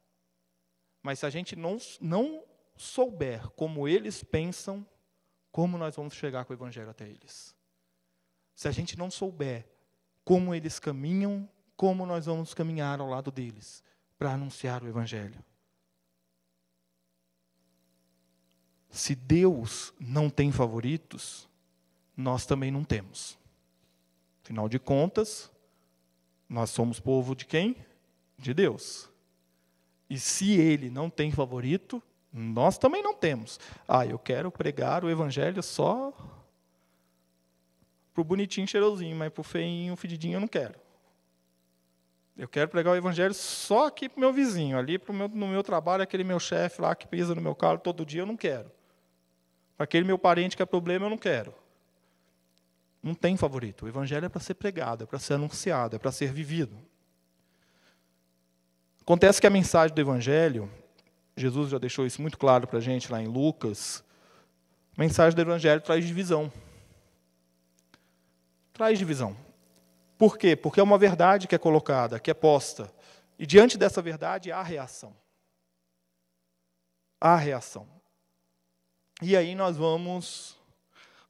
Mas 1.01 1.19
se 1.19 1.25
a 1.25 1.29
gente 1.29 1.55
não, 1.55 1.77
não 2.01 2.43
souber 2.75 3.49
como 3.51 3.87
eles 3.87 4.23
pensam, 4.23 4.85
como 5.51 5.77
nós 5.77 5.95
vamos 5.95 6.13
chegar 6.13 6.43
com 6.45 6.51
o 6.51 6.55
Evangelho 6.55 6.89
até 6.89 7.07
eles? 7.07 7.55
Se 8.53 8.67
a 8.67 8.71
gente 8.71 8.97
não 8.97 9.09
souber 9.09 9.67
como 10.23 10.53
eles 10.53 10.79
caminham, 10.79 11.47
como 11.77 12.05
nós 12.05 12.25
vamos 12.25 12.53
caminhar 12.53 12.99
ao 12.99 13.07
lado 13.07 13.31
deles 13.31 13.83
para 14.17 14.33
anunciar 14.33 14.83
o 14.83 14.87
Evangelho? 14.87 15.43
Se 18.95 19.13
Deus 19.13 19.93
não 19.99 20.29
tem 20.29 20.53
favoritos, 20.53 21.49
nós 22.15 22.45
também 22.45 22.71
não 22.71 22.85
temos. 22.85 23.37
Afinal 24.41 24.69
de 24.69 24.79
contas, 24.79 25.51
nós 26.47 26.69
somos 26.69 26.97
povo 26.97 27.35
de 27.35 27.45
quem? 27.45 27.75
De 28.37 28.53
Deus. 28.53 29.09
E 30.09 30.17
se 30.17 30.53
ele 30.53 30.89
não 30.89 31.09
tem 31.09 31.29
favorito, 31.29 32.01
nós 32.31 32.77
também 32.77 33.03
não 33.03 33.13
temos. 33.13 33.59
Ah, 33.85 34.05
eu 34.05 34.17
quero 34.17 34.49
pregar 34.49 35.03
o 35.03 35.09
evangelho 35.09 35.61
só 35.61 36.13
para 38.13 38.21
o 38.21 38.23
bonitinho 38.23 38.65
cheirosinho, 38.65 39.17
mas 39.17 39.29
para 39.29 39.41
o 39.41 39.43
feinho, 39.43 39.93
fedidinho 39.97 40.37
eu 40.37 40.39
não 40.39 40.47
quero. 40.47 40.79
Eu 42.37 42.47
quero 42.47 42.69
pregar 42.69 42.93
o 42.93 42.97
evangelho 42.97 43.33
só 43.33 43.87
aqui 43.87 44.07
para 44.07 44.19
o 44.19 44.21
meu 44.21 44.31
vizinho, 44.31 44.77
ali 44.77 44.97
pro 44.97 45.13
meu, 45.13 45.27
no 45.27 45.49
meu 45.49 45.63
trabalho, 45.63 46.01
aquele 46.01 46.23
meu 46.23 46.39
chefe 46.39 46.81
lá 46.81 46.95
que 46.95 47.05
pisa 47.05 47.35
no 47.35 47.41
meu 47.41 47.53
carro 47.53 47.77
todo 47.77 48.05
dia, 48.05 48.21
eu 48.21 48.25
não 48.25 48.37
quero. 48.37 48.71
Aquele 49.77 50.05
meu 50.05 50.17
parente 50.17 50.55
que 50.55 50.63
é 50.63 50.65
problema, 50.65 51.05
eu 51.05 51.09
não 51.09 51.17
quero. 51.17 51.53
Não 53.03 53.13
tem 53.13 53.37
favorito. 53.37 53.85
O 53.85 53.87
evangelho 53.87 54.25
é 54.25 54.29
para 54.29 54.41
ser 54.41 54.55
pregado, 54.55 55.03
é 55.03 55.07
para 55.07 55.19
ser 55.19 55.33
anunciado, 55.33 55.95
é 55.95 55.99
para 55.99 56.11
ser 56.11 56.31
vivido. 56.31 56.75
Acontece 59.01 59.39
que 59.39 59.45
a 59.45 59.51
mensagem 59.51 59.93
do 59.93 60.01
evangelho, 60.01 60.71
Jesus 61.37 61.69
já 61.69 61.77
deixou 61.77 62.05
isso 62.05 62.21
muito 62.21 62.37
claro 62.37 62.65
para 62.65 62.79
a 62.79 62.81
gente 62.81 63.11
lá 63.11 63.21
em 63.21 63.27
Lucas, 63.27 64.03
a 64.97 65.01
mensagem 65.01 65.35
do 65.35 65.41
evangelho 65.41 65.81
traz 65.81 66.05
divisão. 66.05 66.51
Traz 68.73 68.97
divisão. 68.97 69.37
Por 70.17 70.37
quê? 70.37 70.55
Porque 70.55 70.79
é 70.79 70.83
uma 70.83 70.97
verdade 70.97 71.47
que 71.47 71.55
é 71.55 71.57
colocada, 71.57 72.19
que 72.19 72.31
é 72.31 72.33
posta. 72.33 72.91
E 73.37 73.45
diante 73.45 73.77
dessa 73.77 74.01
verdade 74.01 74.51
há 74.51 74.63
reação. 74.63 75.15
Há 77.19 77.35
reação. 77.35 77.94
E 79.21 79.35
aí 79.35 79.55
nós 79.55 79.77
vamos 79.77 80.57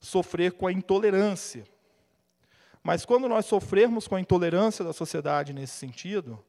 sofrer 0.00 0.52
com 0.52 0.66
a 0.66 0.72
intolerância. 0.72 1.64
Mas 2.82 3.04
quando 3.04 3.28
nós 3.28 3.46
sofrermos 3.46 4.06
com 4.06 4.14
a 4.14 4.20
intolerância 4.20 4.84
da 4.84 4.92
sociedade 4.92 5.52
nesse 5.52 5.74
sentido, 5.74 6.44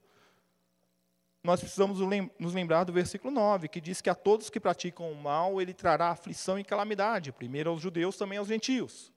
nós 1.43 1.59
precisamos 1.59 1.99
nos 2.39 2.53
lembrar 2.53 2.83
do 2.83 2.93
versículo 2.93 3.33
9, 3.33 3.67
que 3.67 3.79
diz 3.79 4.01
que 4.01 4.09
a 4.09 4.15
todos 4.15 4.49
que 4.49 4.59
praticam 4.59 5.11
o 5.11 5.15
mal, 5.15 5.61
ele 5.61 5.73
trará 5.73 6.09
aflição 6.09 6.59
e 6.59 6.63
calamidade, 6.63 7.31
primeiro 7.31 7.69
aos 7.69 7.81
judeus, 7.81 8.17
também 8.17 8.37
aos 8.37 8.47
gentios. 8.47 9.11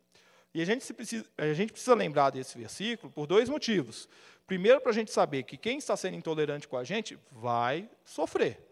E 0.55 0.63
a 0.63 0.65
gente, 0.65 0.93
precisa, 0.93 1.27
a 1.37 1.53
gente 1.53 1.73
precisa 1.73 1.95
lembrar 1.95 2.31
desse 2.31 2.57
versículo 2.57 3.13
por 3.13 3.27
dois 3.27 3.49
motivos. 3.49 4.09
Primeiro, 4.47 4.81
para 4.81 4.91
a 4.91 4.95
gente 4.95 5.13
saber 5.13 5.45
que 5.45 5.57
quem 5.57 5.79
está 5.79 5.97
sendo 5.97 6.17
intolerante 6.17 6.67
com 6.67 6.77
a 6.77 6.85
gente 6.85 7.19
vai 7.31 7.89
sofrer. 8.05 8.70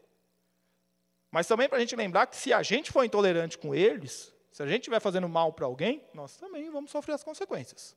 Mas 1.31 1.47
também 1.47 1.69
para 1.69 1.79
a 1.79 1.81
gente 1.81 1.95
lembrar 1.95 2.27
que 2.27 2.37
se 2.37 2.53
a 2.53 2.63
gente 2.63 2.91
for 2.91 3.05
intolerante 3.05 3.59
com 3.59 3.75
eles, 3.75 4.33
se 4.51 4.63
a 4.63 4.67
gente 4.67 4.81
estiver 4.81 5.01
fazendo 5.01 5.29
mal 5.29 5.53
para 5.53 5.67
alguém, 5.67 6.03
nós 6.15 6.37
também 6.37 6.71
vamos 6.71 6.91
sofrer 6.91 7.15
as 7.15 7.23
consequências. 7.23 7.97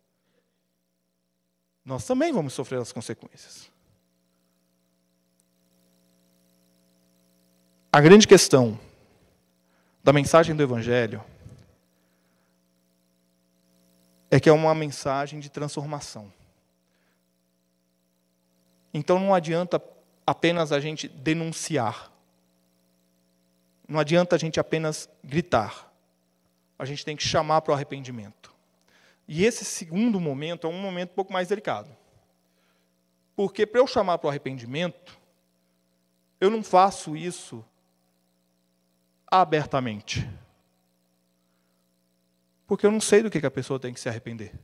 Nós 1.84 2.06
também 2.06 2.32
vamos 2.32 2.54
sofrer 2.54 2.80
as 2.80 2.92
consequências. 2.92 3.72
A 7.92 8.00
grande 8.00 8.28
questão 8.28 8.80
da 10.04 10.14
mensagem 10.14 10.56
do 10.56 10.64
Evangelho 10.64 11.24
é 14.30 14.40
que 14.40 14.48
é 14.48 14.52
uma 14.52 14.74
mensagem 14.74 15.40
de 15.40 15.50
transformação. 15.50 16.32
Então 18.94 19.20
não 19.20 19.34
adianta 19.34 19.82
apenas 20.26 20.72
a 20.72 20.80
gente 20.80 21.08
denunciar. 21.08 22.12
Não 23.92 24.00
adianta 24.00 24.38
a 24.38 24.40
gente 24.40 24.58
apenas 24.58 25.10
gritar. 25.22 25.94
A 26.80 26.86
gente 26.86 27.04
tem 27.04 27.14
que 27.14 27.24
chamar 27.24 27.60
para 27.60 27.74
o 27.74 27.76
arrependimento. 27.76 28.56
E 29.28 29.44
esse 29.44 29.66
segundo 29.66 30.18
momento 30.18 30.66
é 30.66 30.70
um 30.70 30.82
momento 30.82 31.12
um 31.12 31.16
pouco 31.16 31.34
mais 31.34 31.50
delicado. 31.50 31.94
Porque 33.36 33.66
para 33.66 33.82
eu 33.82 33.86
chamar 33.86 34.18
para 34.18 34.28
o 34.28 34.30
arrependimento, 34.30 35.20
eu 36.40 36.50
não 36.50 36.64
faço 36.64 37.18
isso 37.18 37.66
abertamente. 39.28 40.26
Porque 42.66 42.86
eu 42.86 42.92
não 42.94 43.02
sei 43.02 43.22
do 43.22 43.30
que, 43.30 43.46
a 43.46 43.52
pessoa 43.52 43.78
tem 43.78 43.94
que 43.94 44.00
se 44.00 44.08
arrepender. 44.08 44.58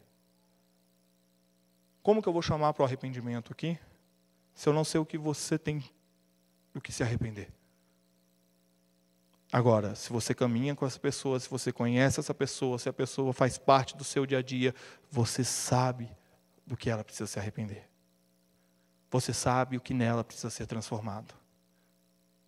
Como 2.02 2.22
que 2.22 2.30
eu 2.30 2.34
vou 2.34 2.42
chamar 2.42 2.74
para 2.74 2.84
o 2.84 2.86
arrependimento 2.86 3.52
aqui, 3.52 3.78
se 4.54 4.70
eu 4.70 4.74
não 4.74 4.86
sei 4.86 5.02
o 5.02 5.06
que 5.06 5.18
você 5.18 5.60
tem 5.60 5.84
do 6.74 6.80
que 6.80 6.94
se 6.94 7.04
arrepender? 7.04 7.57
Agora, 9.52 9.96
se 9.96 10.12
você 10.12 10.34
caminha 10.34 10.76
com 10.76 10.86
essa 10.86 11.00
pessoa, 11.00 11.40
se 11.40 11.50
você 11.50 11.72
conhece 11.72 12.20
essa 12.20 12.34
pessoa, 12.34 12.78
se 12.78 12.90
a 12.90 12.94
pessoa 12.94 13.32
faz 13.32 13.58
parte 13.58 13.96
do 13.96 14.04
seu 14.04 14.26
dia 14.26 14.40
a 14.40 14.42
dia, 14.42 14.76
você 15.10 15.44
sabe 15.44 16.10
do 16.66 16.76
que 16.76 16.90
ela 16.90 17.04
precisa 17.04 17.28
se 17.28 17.40
arrepender. 17.40 17.88
Você 19.10 19.34
sabe 19.34 19.78
o 19.78 19.82
que 19.82 19.94
nela 19.94 20.24
precisa 20.24 20.50
ser 20.50 20.66
transformado. 20.66 21.34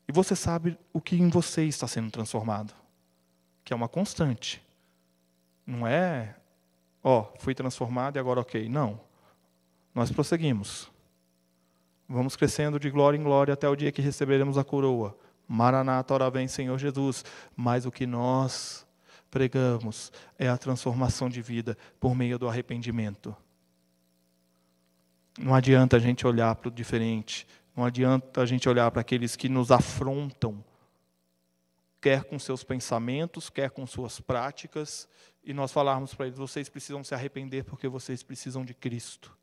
E 0.07 0.11
você 0.11 0.35
sabe 0.35 0.77
o 0.91 0.99
que 0.99 1.15
em 1.15 1.29
você 1.29 1.63
está 1.65 1.87
sendo 1.87 2.11
transformado, 2.11 2.73
que 3.63 3.71
é 3.71 3.75
uma 3.75 3.87
constante. 3.87 4.61
Não 5.65 5.87
é, 5.87 6.35
ó, 7.01 7.31
fui 7.37 7.55
transformado 7.55 8.17
e 8.17 8.19
agora 8.19 8.41
ok. 8.41 8.67
Não. 8.67 8.99
Nós 9.95 10.11
prosseguimos. 10.11 10.91
Vamos 12.09 12.35
crescendo 12.35 12.79
de 12.79 12.89
glória 12.89 13.17
em 13.17 13.23
glória 13.23 13.53
até 13.53 13.69
o 13.69 13.75
dia 13.75 13.91
que 13.91 14.01
receberemos 14.01 14.57
a 14.57 14.63
coroa. 14.63 15.17
Maranata, 15.51 16.13
ora 16.13 16.29
vem, 16.29 16.47
Senhor 16.47 16.77
Jesus. 16.77 17.25
Mas 17.55 17.87
o 17.87 17.91
que 17.91 18.05
nós 18.05 18.87
pregamos 19.31 20.11
é 20.37 20.47
a 20.47 20.57
transformação 20.57 21.27
de 21.27 21.41
vida 21.41 21.75
por 21.99 22.15
meio 22.15 22.37
do 22.37 22.47
arrependimento. 22.47 23.35
Não 25.39 25.55
adianta 25.55 25.97
a 25.97 25.99
gente 25.99 26.27
olhar 26.27 26.53
para 26.55 26.67
o 26.67 26.71
diferente, 26.71 27.47
não 27.75 27.83
adianta 27.83 28.41
a 28.41 28.45
gente 28.45 28.69
olhar 28.69 28.91
para 28.91 29.01
aqueles 29.01 29.35
que 29.35 29.49
nos 29.49 29.71
afrontam, 29.71 30.63
quer 31.99 32.25
com 32.25 32.37
seus 32.37 32.63
pensamentos, 32.63 33.49
quer 33.49 33.71
com 33.71 33.87
suas 33.87 34.19
práticas, 34.19 35.07
e 35.43 35.53
nós 35.53 35.71
falarmos 35.71 36.13
para 36.13 36.27
eles: 36.27 36.37
vocês 36.37 36.69
precisam 36.69 37.03
se 37.03 37.15
arrepender 37.15 37.63
porque 37.63 37.87
vocês 37.87 38.21
precisam 38.21 38.63
de 38.63 38.73
Cristo. 38.73 39.35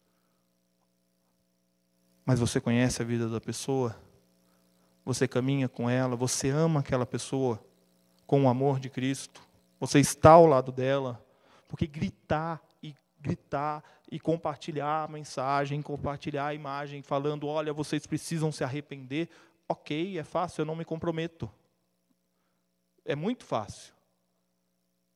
Mas 2.24 2.38
você 2.38 2.60
conhece 2.60 3.00
a 3.00 3.04
vida 3.04 3.28
da 3.28 3.40
pessoa? 3.40 3.96
Você 5.06 5.26
caminha 5.26 5.70
com 5.70 5.88
ela? 5.88 6.14
Você 6.16 6.50
ama 6.50 6.80
aquela 6.80 7.06
pessoa 7.06 7.64
com 8.26 8.44
o 8.44 8.48
amor 8.48 8.78
de 8.78 8.90
Cristo? 8.90 9.40
Você 9.80 10.00
está 10.00 10.32
ao 10.32 10.44
lado 10.44 10.70
dela? 10.70 11.24
Porque 11.66 11.86
gritar 11.86 12.60
gritar 13.26 13.82
e 14.10 14.20
compartilhar 14.20 15.04
a 15.04 15.08
mensagem, 15.08 15.82
compartilhar 15.82 16.46
a 16.46 16.54
imagem, 16.54 17.02
falando: 17.02 17.48
olha, 17.48 17.72
vocês 17.72 18.06
precisam 18.06 18.52
se 18.52 18.62
arrepender. 18.62 19.28
Ok, 19.68 20.16
é 20.18 20.22
fácil, 20.22 20.62
eu 20.62 20.66
não 20.66 20.76
me 20.76 20.84
comprometo. 20.84 21.50
É 23.04 23.16
muito 23.16 23.44
fácil. 23.44 23.92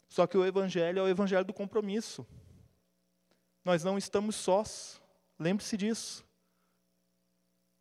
Só 0.08 0.26
que 0.26 0.36
o 0.36 0.44
Evangelho 0.44 0.98
é 0.98 1.02
o 1.02 1.08
Evangelho 1.08 1.44
do 1.44 1.52
compromisso. 1.52 2.26
Nós 3.64 3.84
não 3.84 3.96
estamos 3.96 4.34
sós. 4.34 5.00
Lembre-se 5.38 5.76
disso. 5.76 6.24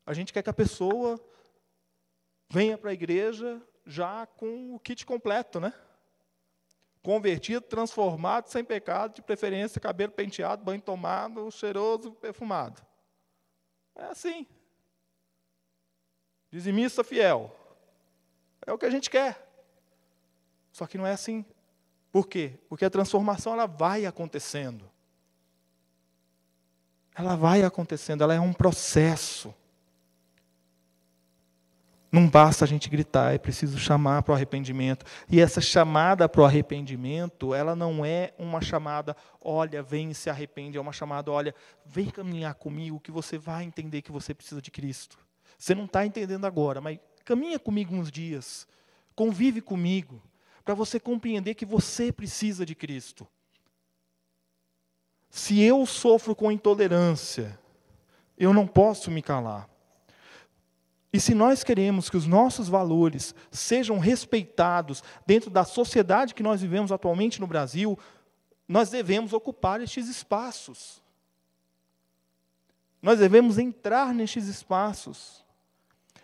A 0.05 0.13
gente 0.13 0.31
quer 0.31 0.43
que 0.43 0.49
a 0.49 0.53
pessoa 0.53 1.19
venha 2.49 2.77
para 2.77 2.89
a 2.89 2.93
igreja 2.93 3.61
já 3.85 4.25
com 4.25 4.75
o 4.75 4.79
kit 4.79 5.05
completo, 5.05 5.59
né? 5.59 5.73
convertido, 7.01 7.61
transformado, 7.61 8.47
sem 8.47 8.63
pecado, 8.63 9.15
de 9.15 9.21
preferência 9.21 9.79
cabelo 9.79 10.11
penteado, 10.11 10.63
banho 10.63 10.81
tomado, 10.81 11.49
cheiroso, 11.51 12.11
perfumado. 12.11 12.81
É 13.95 14.05
assim. 14.05 14.45
Dizimista 16.51 17.03
fiel. 17.03 17.55
É 18.65 18.71
o 18.71 18.77
que 18.77 18.85
a 18.85 18.89
gente 18.89 19.09
quer. 19.09 19.47
Só 20.71 20.85
que 20.85 20.97
não 20.97 21.07
é 21.07 21.13
assim. 21.13 21.45
Por 22.11 22.27
quê? 22.27 22.59
Porque 22.67 22.85
a 22.85 22.89
transformação 22.89 23.53
ela 23.53 23.65
vai 23.65 24.05
acontecendo. 24.05 24.89
Ela 27.15 27.35
vai 27.35 27.63
acontecendo, 27.63 28.23
ela 28.23 28.33
é 28.33 28.39
um 28.39 28.53
processo. 28.53 29.53
Não 32.11 32.27
basta 32.27 32.65
a 32.65 32.67
gente 32.67 32.89
gritar, 32.89 33.35
é 33.35 33.37
preciso 33.37 33.77
chamar 33.77 34.23
para 34.23 34.31
o 34.31 34.35
arrependimento. 34.35 35.05
E 35.29 35.39
essa 35.39 35.61
chamada 35.61 36.27
para 36.27 36.41
o 36.41 36.45
arrependimento, 36.45 37.53
ela 37.53 37.75
não 37.75 38.03
é 38.03 38.33
uma 38.39 38.61
chamada, 38.61 39.15
olha, 39.39 39.83
vem 39.83 40.09
e 40.09 40.15
se 40.15 40.27
arrepende, 40.29 40.77
é 40.77 40.81
uma 40.81 40.91
chamada, 40.91 41.31
olha, 41.31 41.53
vem 41.85 42.09
caminhar 42.09 42.55
comigo 42.55 42.99
que 42.99 43.11
você 43.11 43.37
vai 43.37 43.63
entender 43.63 44.01
que 44.01 44.11
você 44.11 44.33
precisa 44.33 44.59
de 44.59 44.71
Cristo. 44.71 45.19
Você 45.55 45.75
não 45.75 45.85
está 45.85 46.03
entendendo 46.03 46.45
agora, 46.45 46.81
mas 46.81 46.97
caminha 47.23 47.59
comigo 47.59 47.93
uns 47.93 48.11
dias, 48.11 48.67
convive 49.15 49.61
comigo, 49.61 50.19
para 50.65 50.73
você 50.73 50.99
compreender 50.99 51.53
que 51.53 51.65
você 51.65 52.11
precisa 52.11 52.65
de 52.65 52.73
Cristo. 52.73 53.27
Se 55.29 55.61
eu 55.61 55.85
sofro 55.85 56.35
com 56.35 56.51
intolerância, 56.51 57.59
eu 58.35 58.51
não 58.51 58.65
posso 58.65 59.11
me 59.11 59.21
calar. 59.21 59.69
E 61.11 61.19
se 61.19 61.33
nós 61.33 61.63
queremos 61.63 62.09
que 62.09 62.17
os 62.17 62.27
nossos 62.27 62.69
valores 62.69 63.33
sejam 63.51 63.97
respeitados 63.97 65.03
dentro 65.25 65.49
da 65.49 65.63
sociedade 65.63 66.35
que 66.35 66.43
nós 66.43 66.61
vivemos 66.61 66.91
atualmente 66.91 67.41
no 67.41 67.47
Brasil, 67.47 67.97
nós 68.67 68.91
devemos 68.91 69.33
ocupar 69.33 69.81
estes 69.81 70.07
espaços. 70.07 71.01
Nós 73.01 73.17
devemos 73.17 73.57
entrar 73.57 74.13
nestes 74.13 74.47
espaços. 74.47 75.43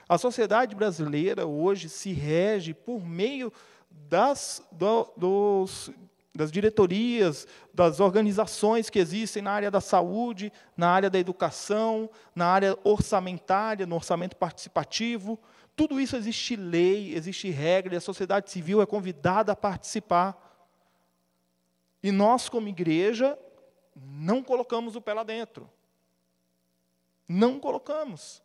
A 0.08 0.20
sociedade 0.20 0.76
brasileira 0.76 1.48
hoje 1.48 1.90
se 1.90 2.12
rege 2.14 2.74
por 2.76 3.04
meio 3.04 3.52
das, 3.90 4.62
do, 4.72 5.12
dos 5.18 5.90
das 6.36 6.52
diretorias, 6.52 7.48
das 7.74 8.02
organizações 8.02 8.90
que 8.90 9.00
existem 9.00 9.42
na 9.42 9.52
área 9.52 9.72
da 9.72 9.80
saúde, 9.80 10.52
na 10.76 10.90
área 10.90 11.10
da 11.10 11.18
educação, 11.18 12.10
na 12.36 12.48
área 12.48 12.78
orçamentária, 12.84 13.86
no 13.86 13.96
orçamento 13.96 14.36
participativo. 14.36 15.40
Tudo 15.76 16.00
isso 16.00 16.18
existe 16.18 16.58
lei, 16.58 17.16
existe 17.16 17.50
regra, 17.50 17.94
e 17.94 17.98
a 17.98 18.02
sociedade 18.02 18.52
civil 18.52 18.82
é 18.82 18.86
convidada 18.86 19.54
a 19.54 19.56
participar. 19.56 20.38
E 22.04 22.12
nós, 22.12 22.50
como 22.50 22.68
igreja, 22.68 23.40
não 23.96 24.44
colocamos 24.44 24.96
o 24.96 25.02
pé 25.02 25.14
lá 25.14 25.24
dentro. 25.24 25.70
Não 27.28 27.60
colocamos. 27.60 28.44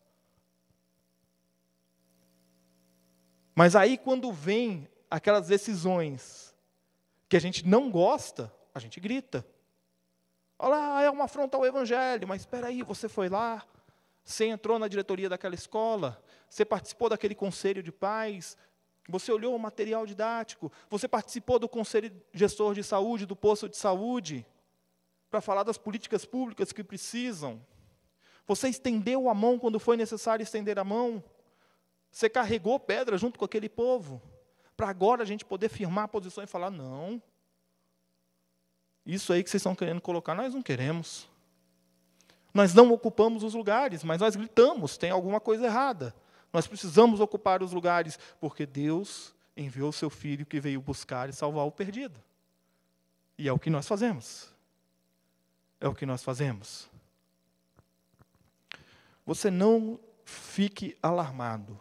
Mas 3.55 3.75
aí, 3.75 3.99
quando 3.99 4.33
vem 4.33 4.89
aquelas 5.11 5.49
decisões 5.49 6.50
que 7.31 7.37
a 7.37 7.41
gente 7.41 7.65
não 7.65 7.89
gosta, 7.93 8.53
a 8.75 8.81
gente 8.81 8.99
grita. 8.99 9.47
Olha 10.59 10.77
lá, 10.77 11.03
é 11.05 11.09
uma 11.09 11.25
afronta 11.27 11.57
ao 11.57 11.65
Evangelho, 11.65 12.27
mas 12.27 12.43
espera 12.43 12.67
aí, 12.67 12.83
você 12.83 13.09
foi 13.09 13.29
lá, 13.29 13.65
você 14.25 14.47
entrou 14.47 14.81
na 14.81 14.89
diretoria 14.89 15.29
daquela 15.29 15.55
escola, 15.55 16.21
você 16.49 16.65
participou 16.65 17.09
daquele 17.09 17.37
conselho 17.37 17.85
de 17.85 17.93
pais, 17.93 18.59
você 19.09 19.31
olhou 19.31 19.55
o 19.55 19.59
material 19.61 20.05
didático, 20.05 20.73
você 20.91 21.07
participou 21.07 21.61
do 21.61 21.69
conselho 21.69 22.11
gestor 22.35 22.75
de 22.75 22.83
saúde, 22.83 23.27
do 23.27 23.37
posto 23.37 23.69
de 23.69 23.77
saúde, 23.77 24.45
para 25.31 25.41
falar 25.41 25.63
das 25.63 25.79
políticas 25.79 26.25
públicas 26.25 26.73
que 26.73 26.83
precisam. 26.83 27.65
Você 28.45 28.69
estendeu 28.69 29.29
a 29.29 29.35
mão 29.35 29.57
quando 29.57 29.79
foi 29.79 29.97
necessário 29.97 30.43
estender 30.43 30.81
a 30.81 30.85
mão. 30.85 31.23
Você 32.11 32.29
carregou 32.29 32.81
pedra 32.81 33.17
junto 33.17 33.39
com 33.39 33.45
aquele 33.45 33.69
povo 33.69 34.21
para 34.81 34.89
agora 34.89 35.23
a 35.23 35.27
gente 35.27 35.45
poder 35.45 35.69
firmar 35.69 36.05
a 36.05 36.09
posição 36.09 36.43
e 36.43 36.47
falar: 36.47 36.71
não, 36.71 37.23
isso 39.05 39.31
aí 39.31 39.45
que 39.45 39.51
vocês 39.51 39.61
estão 39.61 39.75
querendo 39.75 40.01
colocar, 40.01 40.35
nós 40.35 40.55
não 40.55 40.63
queremos. 40.63 41.29
Nós 42.55 42.73
não 42.73 42.91
ocupamos 42.91 43.43
os 43.45 43.53
lugares, 43.53 44.03
mas 44.03 44.23
nós 44.23 44.35
gritamos: 44.35 44.97
tem 44.97 45.11
alguma 45.11 45.39
coisa 45.39 45.67
errada. 45.67 46.15
Nós 46.51 46.67
precisamos 46.67 47.21
ocupar 47.21 47.63
os 47.63 47.73
lugares, 47.73 48.19
porque 48.41 48.65
Deus 48.65 49.35
enviou 49.55 49.91
o 49.91 49.93
seu 49.93 50.09
filho 50.09 50.47
que 50.47 50.59
veio 50.59 50.81
buscar 50.81 51.29
e 51.29 51.33
salvar 51.35 51.67
o 51.67 51.71
perdido. 51.71 52.19
E 53.37 53.47
é 53.47 53.53
o 53.53 53.59
que 53.59 53.69
nós 53.69 53.87
fazemos. 53.87 54.51
É 55.79 55.87
o 55.89 55.95
que 55.95 56.07
nós 56.07 56.25
fazemos. 56.25 56.89
Você 59.27 59.51
não 59.51 60.01
fique 60.25 60.97
alarmado. 61.03 61.79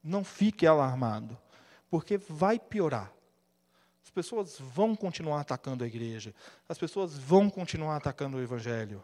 Não 0.00 0.22
fique 0.22 0.64
alarmado 0.64 1.36
porque 1.96 2.18
vai 2.18 2.58
piorar. 2.58 3.10
As 4.04 4.10
pessoas 4.10 4.58
vão 4.58 4.94
continuar 4.94 5.40
atacando 5.40 5.82
a 5.82 5.86
igreja, 5.86 6.34
as 6.68 6.76
pessoas 6.76 7.16
vão 7.16 7.48
continuar 7.48 7.96
atacando 7.96 8.36
o 8.36 8.42
evangelho. 8.42 9.02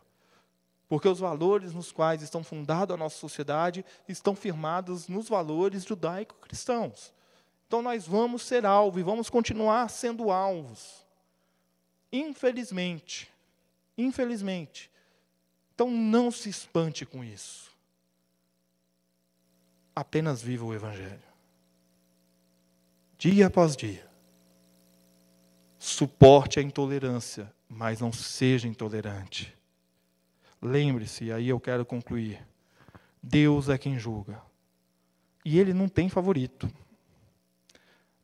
Porque 0.90 1.08
os 1.08 1.18
valores 1.18 1.72
nos 1.72 1.90
quais 1.90 2.20
estão 2.20 2.44
fundados 2.44 2.92
a 2.92 2.98
nossa 2.98 3.16
sociedade 3.16 3.82
estão 4.06 4.36
firmados 4.36 5.08
nos 5.08 5.26
valores 5.26 5.84
judaico-cristãos. 5.84 7.14
Então 7.66 7.80
nós 7.80 8.06
vamos 8.06 8.42
ser 8.42 8.66
alvo 8.66 9.00
e 9.00 9.02
vamos 9.02 9.30
continuar 9.30 9.88
sendo 9.88 10.30
alvos. 10.30 11.02
Infelizmente. 12.12 13.32
Infelizmente. 13.96 14.90
Então 15.74 15.90
não 15.90 16.30
se 16.30 16.50
espante 16.50 17.06
com 17.06 17.24
isso. 17.24 17.72
Apenas 19.96 20.42
viva 20.42 20.66
o 20.66 20.74
Evangelho 20.74 21.31
dia 23.30 23.46
após 23.46 23.76
dia. 23.76 24.04
Suporte 25.78 26.58
a 26.58 26.62
intolerância, 26.62 27.54
mas 27.68 28.00
não 28.00 28.12
seja 28.12 28.66
intolerante. 28.66 29.56
Lembre-se, 30.60 31.30
aí 31.30 31.48
eu 31.48 31.60
quero 31.60 31.86
concluir. 31.86 32.44
Deus 33.22 33.68
é 33.68 33.78
quem 33.78 33.96
julga. 33.96 34.42
E 35.44 35.56
ele 35.56 35.72
não 35.72 35.88
tem 35.88 36.08
favorito. 36.08 36.68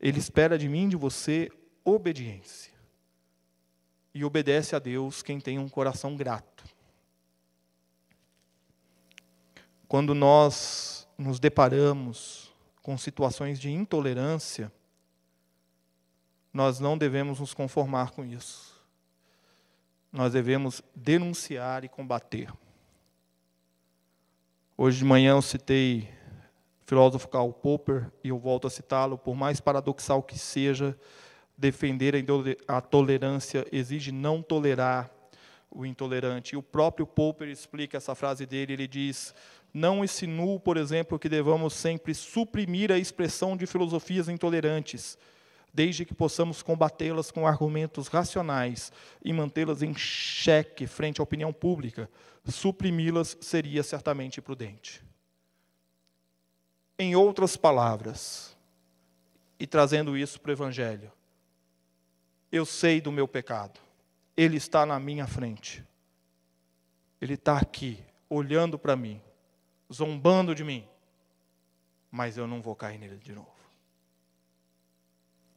Ele 0.01 0.19
espera 0.19 0.59
de 0.59 0.69
mim, 0.69 0.89
de 0.89 0.97
você, 0.97 1.49
obediência. 1.85 2.75
E 4.13 4.25
obedece 4.25 4.75
a 4.75 4.81
Deus 4.81 5.23
quem 5.23 5.39
tem 5.39 5.61
um 5.61 5.69
coração 5.69 6.17
grato. 6.17 6.65
Quando 9.87 10.13
nós 10.13 11.07
nos 11.17 11.39
deparamos 11.39 12.53
com 12.83 12.99
situações 12.99 13.61
de 13.61 13.71
intolerância, 13.71 14.73
nós 16.53 16.81
não 16.81 16.97
devemos 16.97 17.41
nos 17.41 17.55
conformar 17.55 18.11
com 18.11 18.25
isso. 18.25 18.79
Nós 20.13 20.33
devemos 20.33 20.83
denunciar 20.95 21.85
e 21.85 21.89
combater. 21.89 22.53
Hoje 24.77 24.99
de 24.99 25.05
manhã 25.05 25.33
eu 25.33 25.43
citei 25.43 26.09
o 26.81 26.89
filósofo 26.89 27.29
Karl 27.29 27.53
Popper 27.53 28.11
e 28.25 28.29
eu 28.29 28.39
volto 28.39 28.67
a 28.67 28.71
citá-lo, 28.71 29.19
por 29.19 29.35
mais 29.35 29.61
paradoxal 29.61 30.23
que 30.23 30.39
seja, 30.39 30.99
defender 31.57 32.15
a 32.67 32.81
tolerância 32.81 33.67
exige 33.73 34.13
não 34.13 34.41
tolerar 34.41 35.11
o 35.71 35.85
intolerante. 35.85 36.55
E 36.55 36.57
o 36.57 36.63
próprio 36.63 37.07
Popper 37.07 37.49
explica 37.49 37.97
essa 37.97 38.15
frase 38.15 38.47
dele, 38.47 38.73
ele 38.73 38.87
diz: 38.87 39.35
"Não 39.75 40.05
insinuo, 40.05 40.59
por 40.59 40.77
exemplo, 40.77 41.19
que 41.19 41.29
devamos 41.29 41.75
sempre 41.75 42.15
suprimir 42.15 42.91
a 42.91 42.99
expressão 42.99 43.57
de 43.57 43.67
filosofias 43.67 44.29
intolerantes, 44.29 45.19
desde 45.79 46.05
que 46.05 46.13
possamos 46.13 46.61
combatê-las 46.61 47.31
com 47.31 47.47
argumentos 47.47 48.09
racionais 48.09 48.93
e 49.25 49.33
mantê-las 49.33 49.81
em 49.81 49.95
xeque 49.95 50.89
frente 50.89 51.21
à 51.21 51.23
opinião 51.23 51.53
pública, 51.53 52.11
suprimi-las 52.45 53.37
seria 53.41 53.85
certamente 53.85 54.41
prudente. 54.41 55.05
Em 56.99 57.15
outras 57.15 57.57
palavras, 57.57 58.57
e 59.57 59.69
trazendo 59.69 60.19
isso 60.19 60.41
para 60.41 60.49
o 60.49 60.53
Evangelho, 60.53 61.13
eu 62.51 62.67
sei 62.67 63.01
do 63.01 63.13
meu 63.13 63.29
pecado, 63.29 63.79
ele 64.37 64.57
está 64.57 64.85
na 64.85 64.99
minha 64.99 65.29
frente, 65.29 65.85
ele 67.21 67.35
está 67.35 67.57
aqui, 67.57 68.03
olhando 68.29 68.77
para 68.77 68.97
mim, 68.97 69.23
zombando 69.93 70.57
de 70.57 70.65
mim, 70.65 70.85
mas 72.11 72.37
eu 72.37 72.49
não 72.49 72.61
vou 72.61 72.75
cair 72.75 72.99
nele 72.99 73.19
de 73.19 73.33
novo. 73.33 73.58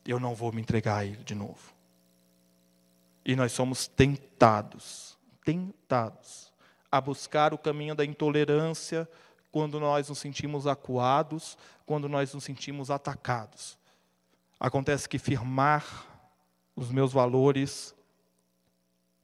Eu 0.05 0.19
não 0.19 0.33
vou 0.33 0.51
me 0.51 0.61
entregar 0.61 0.97
a 0.97 1.05
ele 1.05 1.23
de 1.23 1.35
novo. 1.35 1.73
E 3.23 3.35
nós 3.35 3.51
somos 3.51 3.87
tentados, 3.87 5.17
tentados 5.43 6.51
a 6.91 6.99
buscar 6.99 7.53
o 7.53 7.57
caminho 7.57 7.95
da 7.95 8.03
intolerância 8.03 9.07
quando 9.51 9.79
nós 9.79 10.09
nos 10.09 10.19
sentimos 10.19 10.65
acuados, 10.65 11.57
quando 11.85 12.09
nós 12.09 12.33
nos 12.33 12.43
sentimos 12.43 12.89
atacados. 12.89 13.77
Acontece 14.59 15.07
que 15.07 15.19
firmar 15.19 16.07
os 16.75 16.91
meus 16.91 17.11
valores 17.11 17.95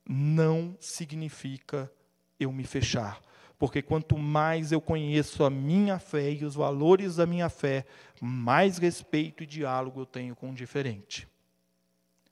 não 0.07 0.75
significa 0.79 1.91
eu 2.39 2.51
me 2.51 2.63
fechar, 2.63 3.21
porque 3.57 3.81
quanto 3.81 4.17
mais 4.17 4.71
eu 4.71 4.79
conheço 4.79 5.43
a 5.43 5.49
minha 5.49 5.97
fé 5.99 6.31
e 6.31 6.45
os 6.45 6.55
valores 6.55 7.15
da 7.15 7.25
minha 7.25 7.49
fé, 7.49 7.85
mais 8.21 8.77
respeito 8.77 9.43
e 9.43 9.47
diálogo 9.47 10.01
eu 10.01 10.05
tenho 10.05 10.35
com 10.35 10.51
o 10.51 10.55
diferente. 10.55 11.27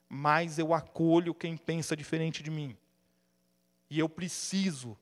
Mais 0.08 0.58
eu 0.58 0.72
acolho 0.72 1.34
quem 1.34 1.56
pensa 1.56 1.96
diferente 1.96 2.42
de 2.42 2.50
mim. 2.50 2.76
E 3.90 3.98
eu 3.98 4.08
preciso 4.08 4.96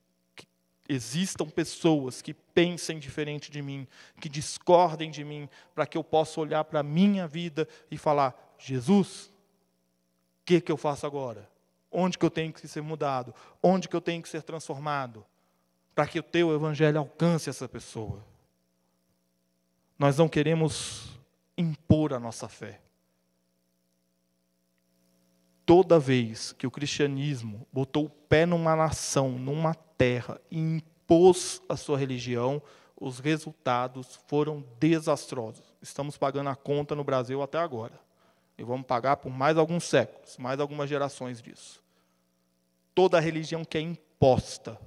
existam 0.89 1.47
pessoas 1.47 2.21
que 2.21 2.35
pensem 2.35 2.99
diferente 2.99 3.51
de 3.51 3.63
mim, 3.63 3.87
que 4.21 4.29
discordem 4.29 5.11
de 5.11 5.25
mim, 5.25 5.49
para 5.75 5.87
que 5.87 5.97
eu 5.97 6.05
possa 6.05 6.41
olhar 6.41 6.65
para 6.65 6.81
a 6.81 6.83
minha 6.83 7.27
vida 7.27 7.67
e 7.91 7.97
falar: 7.97 8.55
Jesus, 8.59 9.27
o 9.27 10.45
que, 10.45 10.61
que 10.61 10.71
eu 10.71 10.77
faço 10.77 11.07
agora? 11.07 11.49
Onde 11.91 12.19
que 12.19 12.25
eu 12.25 12.31
tenho 12.31 12.53
que 12.53 12.67
ser 12.67 12.83
mudado? 12.83 13.35
Onde 13.63 13.89
que 13.89 13.97
eu 13.97 14.01
tenho 14.01 14.23
que 14.23 14.29
ser 14.29 14.43
transformado? 14.43 15.25
Para 15.95 16.07
que 16.07 16.19
o 16.19 16.23
teu 16.23 16.55
evangelho 16.55 16.99
alcance 16.99 17.49
essa 17.49 17.69
pessoa. 17.69 18.25
Nós 19.99 20.19
não 20.19 20.29
queremos 20.29 21.19
impor 21.57 22.13
a 22.13 22.19
nossa 22.19 22.49
fé. 22.49 22.81
Toda 25.65 25.99
vez 25.99 26.53
que 26.53 26.67
o 26.67 26.71
cristianismo 26.71 27.67
botou 27.73 28.07
o 28.07 28.11
pé 28.11 28.45
numa 28.45 28.77
nação, 28.77 29.31
numa 29.31 29.75
terra 29.75 30.41
e 30.51 30.59
impôs 30.59 31.63
a 31.69 31.77
sua 31.77 31.97
religião, 31.97 32.61
os 32.97 33.19
resultados 33.19 34.19
foram 34.27 34.65
desastrosos. 34.79 35.75
Estamos 35.81 36.17
pagando 36.19 36.51
a 36.51 36.57
conta 36.57 36.95
no 36.95 37.05
Brasil 37.05 37.43
até 37.43 37.59
agora. 37.59 37.99
E 38.59 38.63
vamos 38.63 38.87
pagar 38.87 39.17
por 39.17 39.31
mais 39.31 39.57
alguns 39.57 39.85
séculos, 39.85 40.37
mais 40.37 40.61
algumas 40.61 40.89
gerações 40.89 41.41
disso. 41.41 41.83
Toda 42.95 43.19
religião 43.19 43.65
que 43.65 43.79
é 43.79 43.81
imposta 43.81 44.79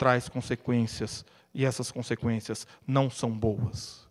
traz 0.00 0.30
consequências, 0.30 1.26
e 1.52 1.62
essas 1.62 1.92
consequências 1.92 2.66
não 2.86 3.10
são 3.10 3.30
boas. 3.30 4.08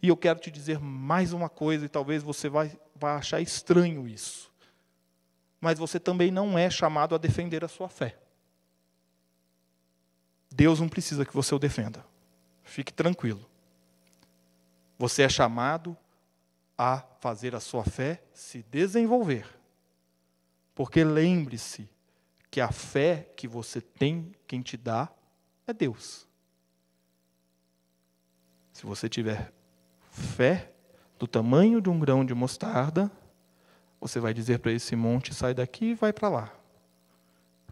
E 0.00 0.08
eu 0.08 0.16
quero 0.16 0.40
te 0.40 0.50
dizer 0.50 0.78
mais 0.78 1.34
uma 1.34 1.50
coisa, 1.50 1.84
e 1.84 1.88
talvez 1.88 2.22
você 2.22 2.48
vai, 2.48 2.74
vai 2.96 3.12
achar 3.14 3.38
estranho 3.38 4.08
isso. 4.08 4.50
Mas 5.60 5.78
você 5.78 6.00
também 6.00 6.30
não 6.30 6.56
é 6.58 6.70
chamado 6.70 7.14
a 7.14 7.18
defender 7.18 7.62
a 7.62 7.68
sua 7.68 7.90
fé. 7.90 8.16
Deus 10.50 10.80
não 10.80 10.88
precisa 10.88 11.26
que 11.26 11.34
você 11.34 11.54
o 11.54 11.58
defenda. 11.58 12.02
Fique 12.64 12.90
tranquilo. 12.90 13.44
Você 14.98 15.24
é 15.24 15.28
chamado 15.28 15.94
a 16.76 17.04
fazer 17.20 17.54
a 17.54 17.60
sua 17.60 17.84
fé 17.84 18.22
se 18.32 18.62
desenvolver. 18.62 19.46
Porque 20.74 21.04
lembre-se 21.04 21.86
que 22.50 22.62
a 22.62 22.72
fé 22.72 23.28
que 23.36 23.46
você 23.46 23.82
tem, 23.82 24.32
quem 24.46 24.62
te 24.62 24.78
dá, 24.78 25.12
é 25.70 25.74
Deus. 25.74 26.26
Se 28.72 28.86
você 28.86 29.08
tiver 29.08 29.52
fé 30.10 30.72
do 31.18 31.26
tamanho 31.26 31.80
de 31.80 31.88
um 31.90 31.98
grão 31.98 32.24
de 32.24 32.34
mostarda, 32.34 33.10
você 34.00 34.20
vai 34.20 34.32
dizer 34.32 34.60
para 34.60 34.72
esse 34.72 34.94
monte: 34.94 35.34
sai 35.34 35.54
daqui 35.54 35.86
e 35.86 35.94
vai 35.94 36.12
para 36.12 36.28
lá. 36.28 36.52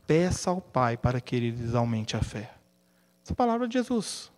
Peça 0.06 0.50
ao 0.50 0.60
Pai 0.60 0.96
para 0.96 1.20
que 1.20 1.36
ele 1.36 1.50
lhes 1.50 1.74
aumente 1.74 2.16
a 2.16 2.22
fé. 2.22 2.54
Essa 3.24 3.34
palavra 3.34 3.66
de 3.66 3.74
Jesus. 3.74 4.32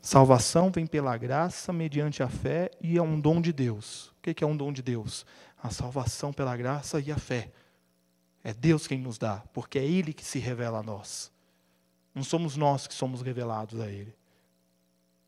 Salvação 0.00 0.70
vem 0.70 0.86
pela 0.86 1.16
graça, 1.16 1.72
mediante 1.72 2.22
a 2.22 2.28
fé, 2.28 2.70
e 2.78 2.98
é 2.98 3.02
um 3.02 3.18
dom 3.18 3.40
de 3.40 3.54
Deus. 3.54 4.08
O 4.08 4.14
que 4.20 4.44
é 4.44 4.46
um 4.46 4.54
dom 4.54 4.70
de 4.70 4.82
Deus? 4.82 5.24
A 5.62 5.70
salvação 5.70 6.30
pela 6.30 6.54
graça 6.54 7.00
e 7.00 7.10
a 7.10 7.16
fé. 7.16 7.50
É 8.44 8.52
Deus 8.52 8.86
quem 8.86 8.98
nos 8.98 9.16
dá, 9.16 9.38
porque 9.54 9.78
é 9.78 9.84
Ele 9.84 10.12
que 10.12 10.24
se 10.24 10.38
revela 10.38 10.80
a 10.80 10.82
nós. 10.82 11.32
Não 12.14 12.22
somos 12.22 12.56
nós 12.58 12.86
que 12.86 12.92
somos 12.92 13.22
revelados 13.22 13.80
a 13.80 13.90
Ele. 13.90 14.14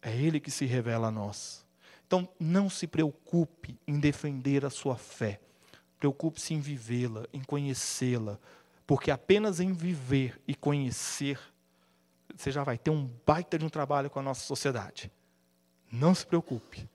É 0.02 0.14
Ele 0.14 0.38
que 0.38 0.50
se 0.50 0.66
revela 0.66 1.09
a 1.09 1.11
nós. 1.11 1.64
Então, 2.07 2.29
não 2.38 2.68
se 2.68 2.87
preocupe 2.87 3.81
em 3.87 3.98
defender 3.98 4.66
a 4.66 4.70
sua 4.70 4.96
fé. 4.96 5.40
Preocupe-se 5.98 6.52
em 6.52 6.61
vivê-la, 6.61 7.24
em 7.33 7.42
conhecê-la, 7.42 8.38
porque 8.87 9.11
apenas 9.11 9.61
em 9.61 9.72
viver 9.72 10.40
e 10.46 10.55
conhecer, 10.55 11.40
você 12.37 12.52
já 12.52 12.62
vai 12.62 12.76
ter 12.76 12.90
um 12.90 13.11
baita 13.26 13.59
de 13.59 13.64
um 13.64 13.70
trabalho 13.70 14.11
com 14.11 14.18
a 14.18 14.22
nossa 14.22 14.44
sociedade. 14.44 15.11
Não 15.90 16.14
se 16.14 16.26
preocupe. 16.26 16.88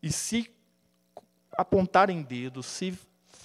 E 0.00 0.12
se 0.12 0.50
apontarem 1.52 2.22
dedos, 2.22 2.66
se 2.66 2.96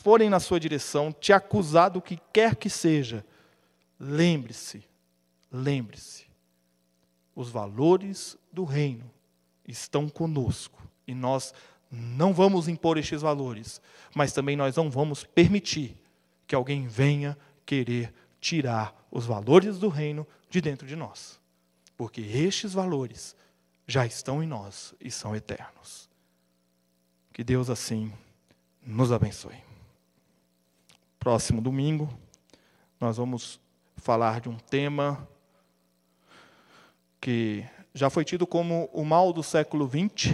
forem 0.09 0.27
na 0.27 0.39
sua 0.39 0.59
direção, 0.59 1.11
te 1.11 1.31
acusar 1.31 1.91
do 1.91 2.01
que 2.01 2.19
quer 2.33 2.55
que 2.55 2.67
seja, 2.67 3.23
lembre-se, 3.99 4.83
lembre-se, 5.51 6.25
os 7.35 7.51
valores 7.51 8.35
do 8.51 8.63
reino 8.63 9.07
estão 9.67 10.09
conosco 10.09 10.81
e 11.05 11.13
nós 11.13 11.53
não 11.91 12.33
vamos 12.33 12.67
impor 12.67 12.97
estes 12.97 13.21
valores, 13.21 13.79
mas 14.15 14.33
também 14.33 14.55
nós 14.55 14.75
não 14.75 14.89
vamos 14.89 15.23
permitir 15.23 15.95
que 16.47 16.55
alguém 16.55 16.87
venha 16.87 17.37
querer 17.63 18.11
tirar 18.41 19.07
os 19.11 19.27
valores 19.27 19.77
do 19.77 19.89
reino 19.89 20.25
de 20.49 20.59
dentro 20.59 20.87
de 20.87 20.95
nós. 20.95 21.39
Porque 21.95 22.21
estes 22.21 22.73
valores 22.73 23.35
já 23.85 24.07
estão 24.07 24.41
em 24.41 24.47
nós 24.47 24.95
e 24.99 25.11
são 25.11 25.35
eternos. 25.35 26.09
Que 27.31 27.43
Deus 27.43 27.69
assim 27.69 28.11
nos 28.81 29.11
abençoe. 29.11 29.68
Próximo 31.19 31.61
domingo, 31.61 32.09
nós 32.99 33.17
vamos 33.17 33.59
falar 33.97 34.39
de 34.39 34.47
um 34.47 34.55
tema 34.55 35.27
que 37.19 37.65
já 37.93 38.09
foi 38.09 38.23
tido 38.23 38.47
como 38.47 38.89
o 38.93 39.03
mal 39.03 39.33
do 39.33 39.43
século 39.43 39.87
XX, 39.87 40.33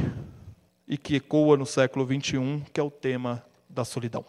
e 0.87 0.97
que 0.97 1.15
ecoa 1.15 1.57
no 1.57 1.65
século 1.65 2.05
XXI, 2.05 2.63
que 2.71 2.79
é 2.79 2.83
o 2.83 2.91
tema 2.91 3.43
da 3.69 3.83
solidão. 3.83 4.23